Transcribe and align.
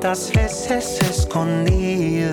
tantas 0.00 0.32
veces 0.32 0.98
escondidos. 1.02 2.32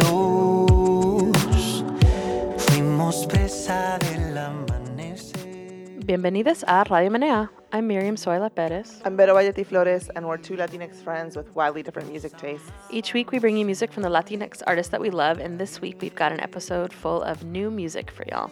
Fuimos 2.56 3.28
presa 3.28 3.98
del 4.00 4.38
amanecer. 4.38 6.06
Bienvenidos 6.06 6.64
a 6.66 6.86
Radio 6.86 7.12
Menea. 7.12 7.52
I'm 7.74 7.86
Miriam 7.88 8.16
Zoila 8.16 8.50
Perez. 8.50 9.02
I'm 9.04 9.18
Vero 9.18 9.36
Bayetti 9.36 9.66
Flores, 9.66 10.10
and 10.16 10.26
we're 10.26 10.38
two 10.38 10.56
Latinx 10.56 11.04
friends 11.04 11.36
with 11.36 11.54
wildly 11.56 11.84
different 11.84 12.10
music 12.10 12.38
tastes. 12.38 12.72
Each 12.90 13.14
week 13.14 13.32
we 13.32 13.40
bring 13.40 13.58
you 13.58 13.66
music 13.66 13.92
from 13.92 14.04
the 14.04 14.10
Latinx 14.10 14.64
artists 14.66 14.92
that 14.92 15.02
we 15.02 15.10
love, 15.10 15.40
and 15.40 15.60
this 15.60 15.82
week 15.82 15.98
we've 16.02 16.16
got 16.16 16.32
an 16.32 16.40
episode 16.40 16.94
full 16.94 17.22
of 17.24 17.44
new 17.44 17.70
music 17.70 18.10
for 18.12 18.24
y'all. 18.32 18.50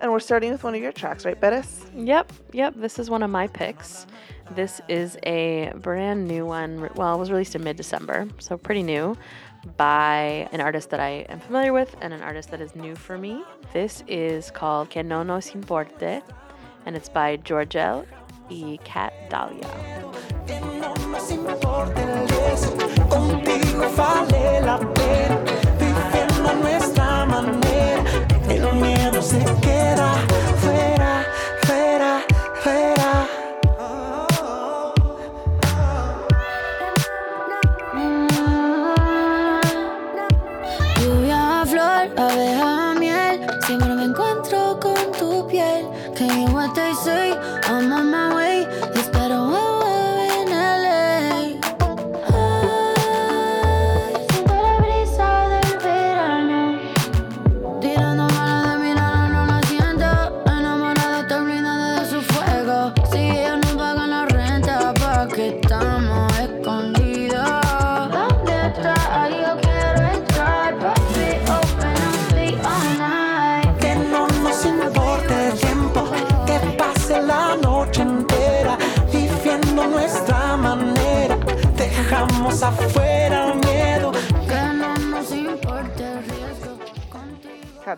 And 0.00 0.12
we're 0.12 0.20
starting 0.20 0.52
with 0.52 0.62
one 0.62 0.76
of 0.76 0.80
your 0.80 0.92
tracks, 0.92 1.24
right, 1.24 1.40
Bettis? 1.40 1.86
Yep, 1.96 2.32
yep. 2.52 2.74
This 2.76 3.00
is 3.00 3.10
one 3.10 3.24
of 3.24 3.30
my 3.30 3.48
picks. 3.48 4.06
This 4.54 4.82
is 4.86 5.16
a 5.24 5.72
brand 5.76 6.28
new 6.28 6.44
one. 6.44 6.90
Well, 6.94 7.14
it 7.14 7.18
was 7.18 7.30
released 7.30 7.54
in 7.54 7.64
mid 7.64 7.78
December, 7.78 8.28
so 8.38 8.58
pretty 8.58 8.82
new, 8.82 9.16
by 9.78 10.46
an 10.52 10.60
artist 10.60 10.90
that 10.90 11.00
I 11.00 11.24
am 11.30 11.40
familiar 11.40 11.72
with 11.72 11.96
and 12.02 12.12
an 12.12 12.20
artist 12.20 12.50
that 12.50 12.60
is 12.60 12.76
new 12.76 12.94
for 12.94 13.16
me. 13.16 13.42
This 13.72 14.04
is 14.06 14.50
called 14.50 14.90
Que 14.90 15.02
no 15.02 15.22
nos 15.22 15.54
importe, 15.54 16.22
and 16.84 16.94
it's 16.94 17.08
by 17.08 17.38
Georgel 17.38 18.04
y 18.50 18.78
Cat 18.84 19.14
Dahlia. 19.30 19.70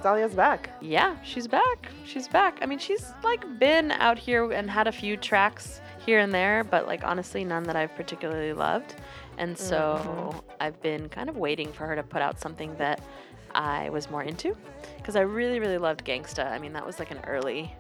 Dahlia's 0.05 0.35
back. 0.35 0.69
Yeah, 0.83 1.17
she's 1.25 1.49
back. 1.49 1.89
She's 2.05 2.29
back. 2.29 2.59
I 2.61 2.67
mean, 2.67 2.79
she's 2.79 3.11
like 3.23 3.59
been 3.59 3.91
out 3.91 4.19
here 4.19 4.53
and 4.53 4.71
had 4.71 4.87
a 4.87 4.93
few 4.93 5.17
tracks 5.17 5.81
here 6.05 6.19
and 6.19 6.31
there, 6.31 6.63
but 6.63 6.87
like 6.87 7.03
honestly, 7.05 7.43
none 7.43 7.63
that 7.63 7.75
I've 7.75 7.95
particularly 7.95 8.53
loved. 8.53 8.97
And 9.39 9.57
so 9.57 9.99
mm-hmm. 10.05 10.39
I've 10.61 10.79
been 10.83 11.09
kind 11.09 11.31
of 11.31 11.39
waiting 11.39 11.73
for 11.73 11.87
her 11.87 11.97
to 11.97 12.03
put 12.03 12.21
out 12.21 12.39
something 12.39 12.77
that 12.77 13.01
I 13.55 13.89
was 13.89 14.11
more 14.11 14.23
into 14.23 14.55
because 14.99 15.17
I 15.17 15.23
really, 15.23 15.59
really 15.59 15.79
loved 15.79 16.05
Gangsta. 16.05 16.53
I 16.53 16.59
mean, 16.59 16.75
that 16.75 16.85
was 16.85 16.99
like 16.99 17.11
an 17.11 17.21
early, 17.27 17.75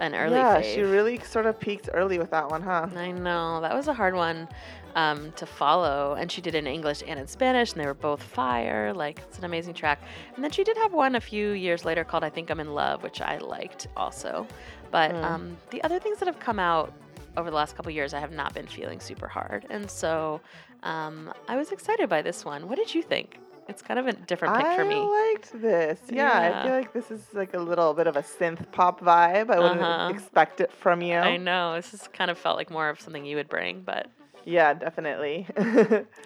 an 0.00 0.14
early 0.14 0.36
yeah, 0.36 0.60
fave. 0.60 0.74
she 0.74 0.82
really 0.82 1.18
sort 1.20 1.46
of 1.46 1.58
peaked 1.58 1.88
early 1.92 2.18
with 2.18 2.30
that 2.30 2.50
one, 2.50 2.62
huh? 2.62 2.88
I 2.96 3.12
know 3.12 3.60
that 3.60 3.74
was 3.74 3.88
a 3.88 3.94
hard 3.94 4.14
one 4.14 4.48
um, 4.94 5.32
to 5.32 5.46
follow, 5.46 6.16
and 6.18 6.30
she 6.30 6.40
did 6.40 6.54
it 6.54 6.58
in 6.58 6.66
English 6.66 7.02
and 7.06 7.18
in 7.20 7.26
Spanish, 7.26 7.72
and 7.72 7.80
they 7.80 7.86
were 7.86 7.94
both 7.94 8.22
fire. 8.22 8.92
Like 8.92 9.20
it's 9.28 9.38
an 9.38 9.44
amazing 9.44 9.74
track. 9.74 10.00
And 10.34 10.44
then 10.44 10.50
she 10.50 10.64
did 10.64 10.76
have 10.78 10.92
one 10.92 11.14
a 11.14 11.20
few 11.20 11.52
years 11.52 11.84
later 11.84 12.04
called 12.04 12.24
"I 12.24 12.30
Think 12.30 12.50
I'm 12.50 12.60
in 12.60 12.74
Love," 12.74 13.02
which 13.02 13.20
I 13.20 13.38
liked 13.38 13.88
also. 13.96 14.46
But 14.90 15.14
um, 15.14 15.56
the 15.70 15.82
other 15.82 15.98
things 15.98 16.18
that 16.18 16.26
have 16.26 16.40
come 16.40 16.58
out 16.58 16.92
over 17.36 17.50
the 17.50 17.56
last 17.56 17.76
couple 17.76 17.90
years, 17.92 18.14
I 18.14 18.20
have 18.20 18.32
not 18.32 18.54
been 18.54 18.66
feeling 18.66 19.00
super 19.00 19.28
hard, 19.28 19.66
and 19.70 19.90
so 19.90 20.40
um, 20.82 21.32
I 21.48 21.56
was 21.56 21.72
excited 21.72 22.08
by 22.08 22.22
this 22.22 22.44
one. 22.44 22.68
What 22.68 22.76
did 22.76 22.94
you 22.94 23.02
think? 23.02 23.38
It's 23.68 23.82
kind 23.82 23.98
of 23.98 24.06
a 24.06 24.12
different 24.12 24.56
pick 24.56 24.64
I 24.66 24.76
for 24.76 24.84
me. 24.84 24.94
I 24.96 25.32
liked 25.34 25.60
this. 25.60 25.98
Yeah, 26.10 26.60
I 26.60 26.62
feel 26.66 26.72
like 26.76 26.92
this 26.92 27.10
is 27.10 27.22
like 27.34 27.54
a 27.54 27.58
little 27.58 27.94
bit 27.94 28.06
of 28.06 28.16
a 28.16 28.22
synth 28.22 28.70
pop 28.70 29.00
vibe. 29.00 29.50
I 29.50 29.58
wouldn't 29.58 29.80
Uh-huh. 29.80 30.12
expect 30.14 30.60
it 30.60 30.72
from 30.72 31.02
you. 31.02 31.16
I 31.16 31.36
know 31.36 31.74
this 31.74 31.90
has 31.90 32.06
kind 32.08 32.30
of 32.30 32.38
felt 32.38 32.56
like 32.56 32.70
more 32.70 32.88
of 32.88 33.00
something 33.00 33.24
you 33.24 33.36
would 33.36 33.48
bring, 33.48 33.80
but 33.82 34.06
Yeah, 34.44 34.74
definitely. 34.74 35.46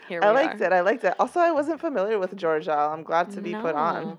Here 0.08 0.20
we 0.20 0.26
I 0.26 0.30
liked 0.32 0.60
are. 0.60 0.64
it. 0.66 0.72
I 0.72 0.82
liked 0.82 1.04
it. 1.04 1.14
Also, 1.18 1.40
I 1.40 1.50
wasn't 1.52 1.80
familiar 1.80 2.18
with 2.18 2.36
Georgel. 2.36 2.92
I'm 2.92 3.02
glad 3.02 3.30
to 3.30 3.40
be 3.40 3.54
put 3.54 3.74
on. 3.74 4.18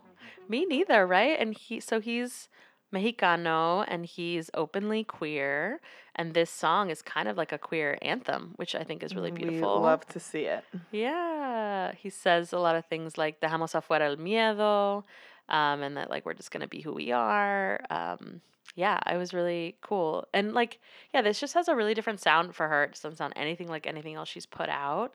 Me 0.49 0.65
neither, 0.65 1.05
right? 1.05 1.39
And 1.39 1.55
he 1.55 1.79
so 1.79 1.99
he's 1.99 2.49
Mexicano 2.91 3.85
and 3.87 4.05
he's 4.05 4.49
openly 4.55 5.03
queer 5.03 5.79
and 6.15 6.33
this 6.33 6.49
song 6.49 6.89
is 6.89 7.01
kind 7.01 7.27
of 7.27 7.37
like 7.37 7.51
a 7.51 7.57
queer 7.57 7.97
anthem, 8.01 8.53
which 8.57 8.75
I 8.75 8.83
think 8.83 9.03
is 9.03 9.15
really 9.15 9.31
beautiful. 9.31 9.79
We 9.79 9.85
love 9.85 10.05
to 10.07 10.19
see 10.19 10.41
it. 10.41 10.63
Yeah. 10.91 11.93
He 11.97 12.09
says 12.09 12.53
a 12.53 12.59
lot 12.59 12.75
of 12.75 12.85
things 12.85 13.17
like 13.17 13.39
dejamos 13.39 13.73
afuera 13.73 14.01
el 14.01 14.17
miedo, 14.17 15.03
um, 15.49 15.81
and 15.81 15.97
that 15.97 16.09
like 16.09 16.25
we're 16.25 16.33
just 16.33 16.51
gonna 16.51 16.67
be 16.67 16.81
who 16.81 16.93
we 16.93 17.11
are. 17.11 17.79
Um, 17.89 18.41
yeah, 18.75 18.99
it 19.11 19.17
was 19.17 19.33
really 19.33 19.75
cool. 19.81 20.27
And 20.33 20.53
like, 20.53 20.79
yeah, 21.13 21.21
this 21.21 21.39
just 21.39 21.53
has 21.53 21.67
a 21.67 21.75
really 21.75 21.93
different 21.93 22.21
sound 22.21 22.55
for 22.55 22.67
her. 22.67 22.85
It 22.85 22.93
doesn't 22.93 23.17
sound 23.17 23.33
anything 23.35 23.67
like 23.67 23.85
anything 23.85 24.15
else 24.15 24.29
she's 24.29 24.45
put 24.45 24.69
out. 24.69 25.13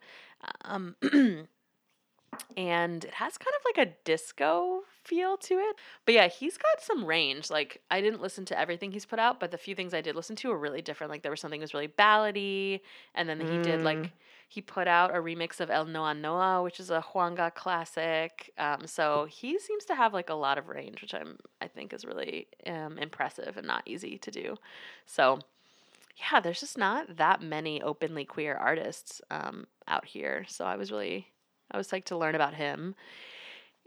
Um 0.65 0.97
and 2.57 3.05
it 3.05 3.15
has 3.15 3.39
kind 3.39 3.55
of 3.55 3.63
like 3.65 3.89
a 3.89 3.93
disco 4.05 4.76
feel 5.07 5.37
to 5.37 5.55
it. 5.55 5.77
But 6.05 6.15
yeah, 6.15 6.29
he's 6.29 6.57
got 6.57 6.81
some 6.81 7.05
range. 7.05 7.51
Like 7.51 7.81
I 7.91 8.01
didn't 8.01 8.21
listen 8.21 8.45
to 8.47 8.59
everything 8.59 8.93
he's 8.93 9.07
put 9.07 9.19
out, 9.19 9.41
but 9.41 9.51
the 9.51 9.59
few 9.59 9.75
things 9.75 9.95
I 9.95 10.01
did 10.01 10.17
listen 10.17 10.37
to 10.37 10.49
were 10.49 10.59
really 10.59 10.83
different. 10.83 11.11
Like 11.11 11.23
there 11.23 11.31
was 11.31 11.41
something 11.41 11.61
that 11.61 11.65
was 11.65 11.75
really 11.75 11.89
ballady, 11.89 12.81
and 13.15 13.29
then 13.29 13.41
he 13.41 13.59
did 13.63 13.83
like 13.83 14.11
he 14.49 14.61
put 14.61 14.87
out 14.87 15.15
a 15.15 15.19
remix 15.19 15.61
of 15.61 15.71
El 15.71 15.87
Noa 15.87 16.15
Noa, 16.15 16.63
which 16.63 16.79
is 16.79 16.91
a 16.91 17.05
Juanga 17.13 17.53
classic. 17.55 18.53
Um, 18.59 18.87
so 18.87 19.27
he 19.29 19.59
seems 19.59 19.85
to 19.87 19.95
have 19.95 20.15
like 20.15 20.31
a 20.31 20.35
lot 20.35 20.59
of 20.59 20.69
range, 20.69 21.03
which 21.03 21.15
I'm 21.15 21.39
I 21.61 21.69
think 21.69 21.93
is 21.93 22.05
really 22.05 22.49
um, 22.67 22.99
impressive 22.99 23.57
and 23.57 23.67
not 23.67 23.83
easy 23.87 24.19
to 24.19 24.31
do. 24.31 24.57
So 25.05 25.41
yeah, 26.17 26.41
there's 26.41 26.61
just 26.61 26.79
not 26.79 27.17
that 27.17 27.43
many 27.43 27.83
openly 27.83 28.25
queer 28.25 28.55
artists 28.55 29.21
um, 29.31 29.67
out 29.87 30.07
here. 30.07 30.47
So 30.49 30.65
I 30.65 30.77
was 30.77 30.91
really 30.91 31.29
I 31.71 31.77
was 31.77 31.89
psyched 31.89 32.05
to 32.07 32.17
learn 32.17 32.35
about 32.35 32.55
him. 32.55 32.95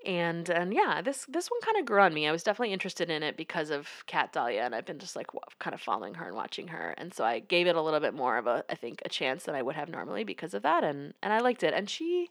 And 0.05 0.49
and 0.49 0.73
yeah, 0.73 1.01
this 1.01 1.25
this 1.27 1.49
one 1.49 1.59
kind 1.61 1.77
of 1.77 1.85
grew 1.85 2.01
on 2.01 2.13
me. 2.13 2.27
I 2.27 2.31
was 2.31 2.43
definitely 2.43 2.73
interested 2.73 3.09
in 3.09 3.21
it 3.21 3.35
because 3.35 3.69
of 3.69 3.87
Cat 4.07 4.31
Dahlia, 4.31 4.61
and 4.61 4.73
I've 4.73 4.85
been 4.85 4.99
just 4.99 5.15
like 5.15 5.27
kind 5.59 5.73
of 5.73 5.81
following 5.81 6.13
her 6.15 6.25
and 6.25 6.35
watching 6.35 6.69
her, 6.69 6.93
and 6.97 7.13
so 7.13 7.25
I 7.25 7.39
gave 7.39 7.67
it 7.67 7.75
a 7.75 7.81
little 7.81 7.99
bit 7.99 8.13
more 8.13 8.37
of 8.37 8.47
a 8.47 8.63
I 8.69 8.75
think 8.75 9.01
a 9.05 9.09
chance 9.09 9.43
than 9.43 9.55
I 9.55 9.61
would 9.61 9.75
have 9.75 9.89
normally 9.89 10.23
because 10.23 10.53
of 10.53 10.63
that, 10.63 10.83
and 10.83 11.13
and 11.21 11.33
I 11.33 11.39
liked 11.39 11.63
it. 11.63 11.73
And 11.73 11.89
she 11.89 12.29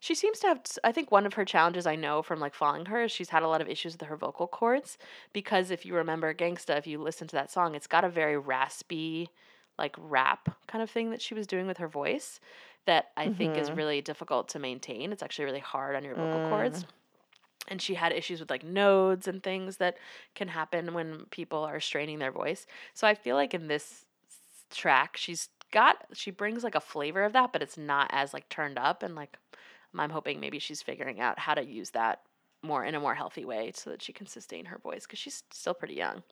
she 0.00 0.14
seems 0.14 0.38
to 0.40 0.46
have 0.48 0.62
I 0.82 0.92
think 0.92 1.10
one 1.10 1.26
of 1.26 1.34
her 1.34 1.44
challenges 1.44 1.86
I 1.86 1.94
know 1.94 2.22
from 2.22 2.40
like 2.40 2.54
following 2.54 2.86
her 2.86 3.02
is 3.02 3.12
she's 3.12 3.28
had 3.28 3.42
a 3.42 3.48
lot 3.48 3.60
of 3.60 3.68
issues 3.68 3.92
with 3.92 4.08
her 4.08 4.16
vocal 4.16 4.46
cords 4.46 4.96
because 5.34 5.70
if 5.70 5.84
you 5.84 5.94
remember 5.94 6.32
Gangsta, 6.32 6.78
if 6.78 6.86
you 6.86 6.98
listen 6.98 7.28
to 7.28 7.36
that 7.36 7.50
song, 7.50 7.74
it's 7.74 7.86
got 7.86 8.04
a 8.04 8.08
very 8.08 8.38
raspy 8.38 9.28
like 9.78 9.94
rap 9.98 10.56
kind 10.66 10.82
of 10.82 10.90
thing 10.90 11.10
that 11.10 11.22
she 11.22 11.34
was 11.34 11.46
doing 11.46 11.66
with 11.66 11.78
her 11.78 11.88
voice 11.88 12.40
that 12.86 13.10
I 13.16 13.28
think 13.28 13.56
is 13.56 13.68
mm-hmm. 13.68 13.76
really 13.76 14.00
difficult 14.00 14.48
to 14.50 14.58
maintain. 14.58 15.12
It's 15.12 15.22
actually 15.22 15.44
really 15.44 15.60
hard 15.60 15.96
on 15.96 16.04
your 16.04 16.14
vocal 16.14 16.48
cords. 16.48 16.84
Mm. 16.84 16.86
And 17.68 17.80
she 17.80 17.94
had 17.94 18.12
issues 18.12 18.40
with 18.40 18.50
like 18.50 18.64
nodes 18.64 19.28
and 19.28 19.42
things 19.42 19.76
that 19.76 19.96
can 20.34 20.48
happen 20.48 20.94
when 20.94 21.26
people 21.30 21.62
are 21.62 21.80
straining 21.80 22.18
their 22.18 22.32
voice. 22.32 22.66
So 22.94 23.06
I 23.06 23.14
feel 23.14 23.36
like 23.36 23.54
in 23.54 23.68
this 23.68 24.06
track, 24.70 25.16
she's 25.16 25.48
got, 25.70 26.04
she 26.12 26.30
brings 26.30 26.64
like 26.64 26.74
a 26.74 26.80
flavor 26.80 27.22
of 27.22 27.32
that, 27.34 27.52
but 27.52 27.62
it's 27.62 27.78
not 27.78 28.10
as 28.12 28.34
like 28.34 28.48
turned 28.48 28.78
up. 28.78 29.02
And 29.02 29.14
like, 29.14 29.36
I'm 29.96 30.10
hoping 30.10 30.40
maybe 30.40 30.58
she's 30.58 30.82
figuring 30.82 31.20
out 31.20 31.38
how 31.38 31.54
to 31.54 31.64
use 31.64 31.90
that 31.90 32.22
more 32.62 32.84
in 32.84 32.94
a 32.94 33.00
more 33.00 33.14
healthy 33.14 33.44
way 33.44 33.72
so 33.74 33.90
that 33.90 34.02
she 34.02 34.12
can 34.12 34.26
sustain 34.26 34.66
her 34.66 34.78
voice 34.78 35.06
because 35.06 35.18
she's 35.18 35.42
still 35.50 35.74
pretty 35.74 35.94
young. 35.94 36.22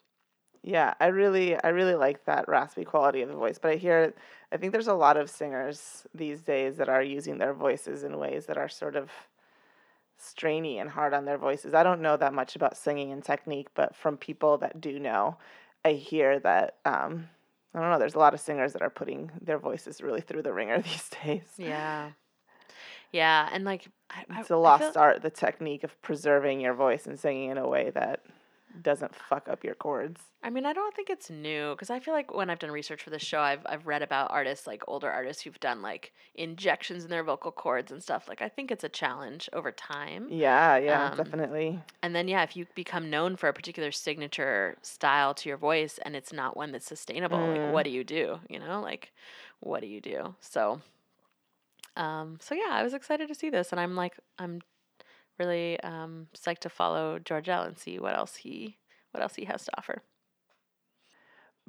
Yeah, 0.62 0.94
I 1.00 1.06
really, 1.06 1.56
I 1.62 1.68
really 1.68 1.94
like 1.94 2.24
that 2.24 2.48
raspy 2.48 2.84
quality 2.84 3.22
of 3.22 3.28
the 3.28 3.34
voice. 3.34 3.58
But 3.58 3.70
I 3.70 3.76
hear, 3.76 4.12
I 4.52 4.56
think 4.56 4.72
there's 4.72 4.88
a 4.88 4.94
lot 4.94 5.16
of 5.16 5.30
singers 5.30 6.06
these 6.14 6.42
days 6.42 6.76
that 6.76 6.88
are 6.88 7.02
using 7.02 7.38
their 7.38 7.54
voices 7.54 8.02
in 8.02 8.18
ways 8.18 8.46
that 8.46 8.58
are 8.58 8.68
sort 8.68 8.96
of 8.96 9.10
strainy 10.18 10.80
and 10.80 10.90
hard 10.90 11.14
on 11.14 11.24
their 11.24 11.38
voices. 11.38 11.74
I 11.74 11.82
don't 11.82 12.00
know 12.02 12.16
that 12.16 12.34
much 12.34 12.56
about 12.56 12.76
singing 12.76 13.12
and 13.12 13.24
technique, 13.24 13.68
but 13.74 13.94
from 13.96 14.16
people 14.16 14.58
that 14.58 14.80
do 14.80 14.98
know, 14.98 15.36
I 15.84 15.92
hear 15.92 16.38
that. 16.40 16.76
Um, 16.84 17.28
I 17.74 17.80
don't 17.80 17.90
know. 17.90 17.98
There's 17.98 18.14
a 18.14 18.18
lot 18.18 18.34
of 18.34 18.40
singers 18.40 18.72
that 18.72 18.82
are 18.82 18.90
putting 18.90 19.30
their 19.40 19.58
voices 19.58 20.00
really 20.00 20.20
through 20.22 20.42
the 20.42 20.52
ringer 20.52 20.80
these 20.82 21.08
days. 21.22 21.44
Yeah. 21.56 22.10
Yeah, 23.12 23.48
and 23.52 23.64
like 23.64 23.86
I, 24.10 24.24
I- 24.30 24.40
It's 24.40 24.50
a 24.50 24.56
lost 24.56 24.92
feel- 24.94 25.02
art, 25.02 25.22
the 25.22 25.30
technique 25.30 25.84
of 25.84 26.00
preserving 26.02 26.60
your 26.60 26.74
voice 26.74 27.06
and 27.06 27.18
singing 27.18 27.50
in 27.50 27.58
a 27.58 27.66
way 27.68 27.90
that 27.90 28.20
doesn't 28.82 29.14
fuck 29.14 29.48
up 29.48 29.64
your 29.64 29.74
chords. 29.74 30.20
I 30.42 30.50
mean, 30.50 30.64
I 30.64 30.72
don't 30.72 30.94
think 30.94 31.10
it's 31.10 31.30
new 31.30 31.72
because 31.72 31.90
I 31.90 31.98
feel 32.00 32.14
like 32.14 32.32
when 32.32 32.48
I've 32.48 32.58
done 32.60 32.70
research 32.70 33.02
for 33.02 33.10
this 33.10 33.22
show, 33.22 33.40
I've 33.40 33.60
I've 33.66 33.86
read 33.86 34.02
about 34.02 34.30
artists 34.30 34.66
like 34.66 34.82
older 34.86 35.10
artists 35.10 35.42
who've 35.42 35.58
done 35.60 35.82
like 35.82 36.12
injections 36.34 37.02
in 37.04 37.10
their 37.10 37.24
vocal 37.24 37.50
cords 37.50 37.90
and 37.90 38.02
stuff. 38.02 38.28
Like 38.28 38.40
I 38.40 38.48
think 38.48 38.70
it's 38.70 38.84
a 38.84 38.88
challenge 38.88 39.48
over 39.52 39.72
time. 39.72 40.28
Yeah, 40.30 40.76
yeah, 40.76 41.10
Um, 41.10 41.16
definitely. 41.16 41.80
And 42.02 42.14
then 42.14 42.28
yeah, 42.28 42.42
if 42.42 42.56
you 42.56 42.66
become 42.74 43.10
known 43.10 43.36
for 43.36 43.48
a 43.48 43.52
particular 43.52 43.90
signature 43.90 44.76
style 44.82 45.34
to 45.34 45.48
your 45.48 45.58
voice 45.58 45.98
and 46.04 46.14
it's 46.14 46.32
not 46.32 46.56
one 46.56 46.72
that's 46.72 46.86
sustainable, 46.86 47.38
Mm. 47.38 47.64
like 47.64 47.72
what 47.72 47.82
do 47.84 47.90
you 47.90 48.04
do? 48.04 48.38
You 48.48 48.60
know, 48.60 48.80
like 48.80 49.12
what 49.60 49.80
do 49.80 49.88
you 49.88 50.00
do? 50.00 50.34
So 50.40 50.80
um 51.96 52.38
so 52.40 52.54
yeah, 52.54 52.70
I 52.70 52.82
was 52.82 52.94
excited 52.94 53.28
to 53.28 53.34
see 53.34 53.50
this 53.50 53.72
and 53.72 53.80
I'm 53.80 53.96
like 53.96 54.16
I'm 54.38 54.60
really 55.38 55.80
um 55.80 56.28
psyched 56.34 56.60
to 56.60 56.68
follow 56.70 57.18
Georgel 57.18 57.66
and 57.66 57.78
see 57.78 57.98
what 57.98 58.16
else 58.16 58.36
he 58.36 58.78
what 59.12 59.22
else 59.22 59.34
he 59.34 59.44
has 59.46 59.64
to 59.66 59.78
offer. 59.78 60.02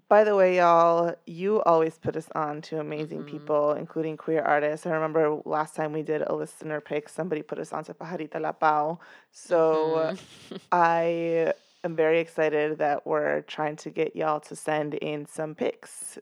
By 0.08 0.24
the 0.24 0.36
way, 0.36 0.58
y'all, 0.58 1.14
you 1.28 1.62
always 1.64 1.98
put 2.00 2.16
us 2.16 2.30
on 2.34 2.62
to 2.64 2.80
amazing 2.80 3.24
Mhm. 3.24 3.26
people, 3.26 3.74
including 3.74 4.18
queer 4.18 4.42
artists. 4.42 4.86
I 4.88 4.92
remember 4.92 5.40
last 5.46 5.76
time 5.76 5.94
we 5.94 6.02
did 6.02 6.24
a 6.24 6.34
listener 6.34 6.82
pick, 6.82 7.10
somebody 7.10 7.44
put 7.44 7.60
us 7.60 7.72
on 7.74 7.84
to 7.86 7.94
Pajarita 7.94 8.40
La 8.42 8.54
Pau. 8.54 9.00
So 9.32 10.12
Mhm. 10.12 10.18
I 10.72 11.54
am 11.84 11.96
very 11.96 12.20
excited 12.20 12.80
that 12.80 13.06
we're 13.06 13.42
trying 13.44 13.76
to 13.78 13.90
get 13.92 14.16
y'all 14.16 14.40
to 14.42 14.56
send 14.56 14.96
in 14.96 15.26
some 15.28 15.54
pics. 15.56 16.18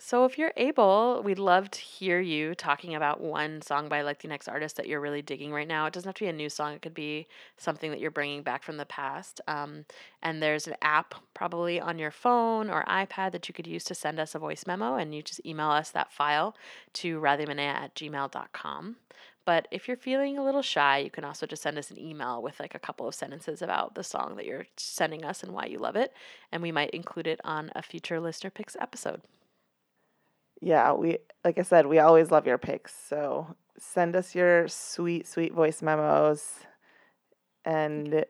So, 0.00 0.24
if 0.24 0.38
you're 0.38 0.52
able, 0.56 1.22
we'd 1.24 1.40
love 1.40 1.72
to 1.72 1.80
hear 1.80 2.20
you 2.20 2.54
talking 2.54 2.94
about 2.94 3.20
one 3.20 3.60
song 3.60 3.88
by 3.88 4.02
like 4.02 4.22
the 4.22 4.28
next 4.28 4.46
artist 4.46 4.76
that 4.76 4.86
you're 4.86 5.00
really 5.00 5.22
digging 5.22 5.52
right 5.52 5.66
now. 5.66 5.86
It 5.86 5.92
doesn't 5.92 6.08
have 6.08 6.14
to 6.16 6.24
be 6.24 6.28
a 6.28 6.32
new 6.32 6.48
song, 6.48 6.72
it 6.72 6.82
could 6.82 6.94
be 6.94 7.26
something 7.56 7.90
that 7.90 7.98
you're 7.98 8.12
bringing 8.12 8.44
back 8.44 8.62
from 8.62 8.76
the 8.76 8.86
past. 8.86 9.40
Um, 9.48 9.86
and 10.22 10.40
there's 10.40 10.68
an 10.68 10.76
app 10.82 11.16
probably 11.34 11.80
on 11.80 11.98
your 11.98 12.12
phone 12.12 12.70
or 12.70 12.84
iPad 12.84 13.32
that 13.32 13.48
you 13.48 13.54
could 13.54 13.66
use 13.66 13.82
to 13.84 13.94
send 13.94 14.20
us 14.20 14.36
a 14.36 14.38
voice 14.38 14.68
memo, 14.68 14.94
and 14.94 15.12
you 15.16 15.20
just 15.20 15.44
email 15.44 15.70
us 15.70 15.90
that 15.90 16.12
file 16.12 16.54
to 16.94 17.20
radiomenea 17.20 17.58
at 17.58 17.96
gmail.com. 17.96 18.96
But 19.44 19.66
if 19.72 19.88
you're 19.88 19.96
feeling 19.96 20.38
a 20.38 20.44
little 20.44 20.62
shy, 20.62 20.98
you 20.98 21.10
can 21.10 21.24
also 21.24 21.44
just 21.44 21.62
send 21.62 21.76
us 21.76 21.90
an 21.90 21.98
email 21.98 22.40
with 22.40 22.60
like 22.60 22.76
a 22.76 22.78
couple 22.78 23.08
of 23.08 23.16
sentences 23.16 23.62
about 23.62 23.96
the 23.96 24.04
song 24.04 24.36
that 24.36 24.46
you're 24.46 24.66
sending 24.76 25.24
us 25.24 25.42
and 25.42 25.52
why 25.52 25.66
you 25.66 25.78
love 25.78 25.96
it. 25.96 26.12
And 26.52 26.62
we 26.62 26.70
might 26.70 26.90
include 26.90 27.26
it 27.26 27.40
on 27.42 27.72
a 27.74 27.82
future 27.82 28.20
Listener 28.20 28.50
Picks 28.50 28.76
episode. 28.78 29.22
Yeah, 30.60 30.92
we 30.92 31.18
like 31.44 31.58
I 31.58 31.62
said, 31.62 31.86
we 31.86 31.98
always 31.98 32.30
love 32.30 32.46
your 32.46 32.58
picks. 32.58 32.94
So 33.08 33.54
send 33.78 34.16
us 34.16 34.34
your 34.34 34.68
sweet, 34.68 35.26
sweet 35.26 35.52
voice 35.52 35.82
memos 35.82 36.54
and 37.64 38.24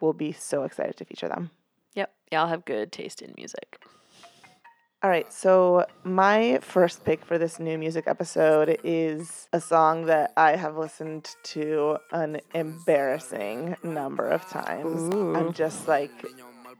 we'll 0.00 0.12
be 0.12 0.32
so 0.32 0.64
excited 0.64 0.96
to 0.96 1.04
feature 1.04 1.28
them. 1.28 1.50
Yep, 1.94 2.12
y'all 2.30 2.48
have 2.48 2.64
good 2.64 2.92
taste 2.92 3.22
in 3.22 3.32
music. 3.36 3.80
All 5.04 5.10
right, 5.10 5.32
so 5.32 5.84
my 6.04 6.60
first 6.62 7.04
pick 7.04 7.24
for 7.24 7.36
this 7.36 7.58
new 7.58 7.76
music 7.76 8.04
episode 8.06 8.78
is 8.84 9.48
a 9.52 9.60
song 9.60 10.06
that 10.06 10.32
I 10.36 10.54
have 10.54 10.76
listened 10.76 11.28
to 11.44 11.98
an 12.12 12.40
embarrassing 12.54 13.76
number 13.82 14.28
of 14.28 14.48
times. 14.48 15.12
I'm 15.12 15.52
just 15.54 15.88
like 15.88 16.12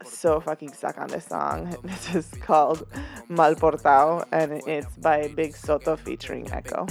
so 0.07 0.41
fucking 0.41 0.73
stuck 0.73 0.99
on 0.99 1.09
this 1.09 1.27
song. 1.27 1.77
This 1.85 2.15
is 2.15 2.29
called 2.41 2.87
Mal 3.29 3.55
Portao 3.55 4.25
and 4.33 4.63
it's 4.67 4.97
by 4.97 5.29
Big 5.29 5.57
Soto 5.57 5.97
featuring 5.97 6.51
Echo. 6.53 6.87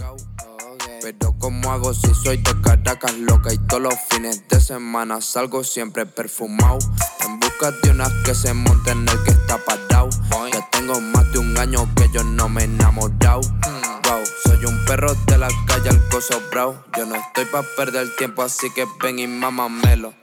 Pero 1.01 1.33
como 1.39 1.71
hago 1.71 1.93
si 1.93 2.13
soy 2.13 2.37
de 2.37 2.53
Caracas 2.61 3.17
loca 3.17 3.51
y 3.51 3.57
todos 3.67 3.83
los 3.83 3.95
fines 4.09 4.47
de 4.47 4.59
semana 4.59 5.19
salgo 5.21 5.63
siempre 5.63 6.05
perfumado 6.05 6.77
en 7.25 7.39
busca 7.39 7.71
de 7.71 7.89
unas 7.89 8.13
que 8.23 8.35
se 8.35 8.53
monten 8.53 8.99
en 8.99 9.09
el 9.09 9.23
que 9.23 9.31
está 9.31 9.57
parado. 9.57 10.09
Ya 10.53 10.67
tengo 10.71 10.99
más 11.01 11.31
de 11.31 11.39
un 11.39 11.57
año 11.57 11.89
que 11.95 12.07
yo 12.13 12.23
no 12.23 12.49
me 12.49 12.61
he 12.61 12.65
enamorado. 12.65 13.41
Wow, 14.03 14.23
soy 14.43 14.65
un 14.65 14.85
perro 14.85 15.13
de 15.25 15.37
la 15.37 15.47
calle 15.67 15.89
al 15.89 16.09
coso 16.09 16.41
bravo. 16.51 16.83
Yo 16.97 17.05
no 17.05 17.15
estoy 17.15 17.45
pa 17.45 17.63
perder 17.75 18.15
tiempo 18.17 18.43
así 18.43 18.69
que 18.71 18.85
ven 19.01 19.19
y 19.19 19.27
mamamelo. 19.27 20.13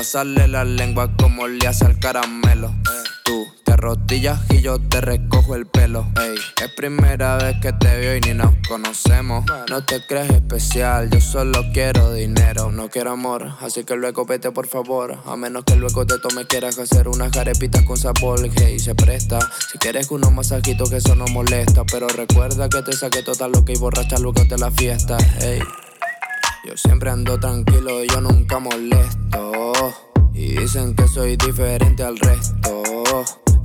Pásale 0.00 0.48
la 0.48 0.64
lengua 0.64 1.14
como 1.18 1.46
le 1.46 1.68
hace 1.68 1.84
al 1.84 1.98
caramelo. 1.98 2.74
Tú 3.22 3.46
te 3.62 3.72
arrodillas 3.74 4.40
y 4.48 4.62
yo 4.62 4.78
te 4.78 5.02
recojo 5.02 5.54
el 5.54 5.66
pelo. 5.66 6.08
Ey, 6.18 6.36
es 6.64 6.72
primera 6.74 7.36
vez 7.36 7.56
que 7.60 7.74
te 7.74 7.98
veo 7.98 8.16
y 8.16 8.20
ni 8.22 8.32
nos 8.32 8.54
conocemos. 8.66 9.44
No 9.68 9.84
te 9.84 10.06
crees 10.06 10.30
especial, 10.30 11.10
yo 11.10 11.20
solo 11.20 11.66
quiero 11.74 12.14
dinero. 12.14 12.72
No 12.72 12.88
quiero 12.88 13.10
amor, 13.10 13.56
así 13.60 13.84
que 13.84 13.94
luego 13.94 14.24
vete 14.24 14.50
por 14.52 14.66
favor. 14.66 15.18
A 15.26 15.36
menos 15.36 15.64
que 15.64 15.76
luego 15.76 16.06
te 16.06 16.18
tome 16.18 16.46
quieras 16.46 16.78
hacer 16.78 17.06
unas 17.06 17.30
carepitas 17.30 17.82
con 17.82 17.98
sabor. 17.98 18.40
Hey, 18.56 18.78
se 18.78 18.94
presta. 18.94 19.38
Si 19.70 19.76
quieres 19.76 20.10
unos 20.10 20.32
masajitos 20.32 20.88
que 20.88 20.96
eso 20.96 21.14
no 21.14 21.26
molesta. 21.26 21.84
Pero 21.84 22.08
recuerda 22.08 22.70
que 22.70 22.80
te 22.80 22.94
saqué 22.94 23.22
toda 23.22 23.48
loca 23.48 23.70
y 23.70 23.76
borracha 23.76 24.18
luego 24.18 24.44
de 24.44 24.56
la 24.56 24.70
fiesta. 24.70 25.18
Ey. 25.42 25.60
Yo 26.62 26.76
siempre 26.76 27.08
ando 27.08 27.40
tranquilo 27.40 28.04
y 28.04 28.08
yo 28.08 28.20
nunca 28.20 28.58
molesto. 28.58 29.94
Y 30.34 30.58
dicen 30.58 30.94
que 30.94 31.08
soy 31.08 31.36
diferente 31.36 32.04
al 32.04 32.18
resto. 32.18 32.82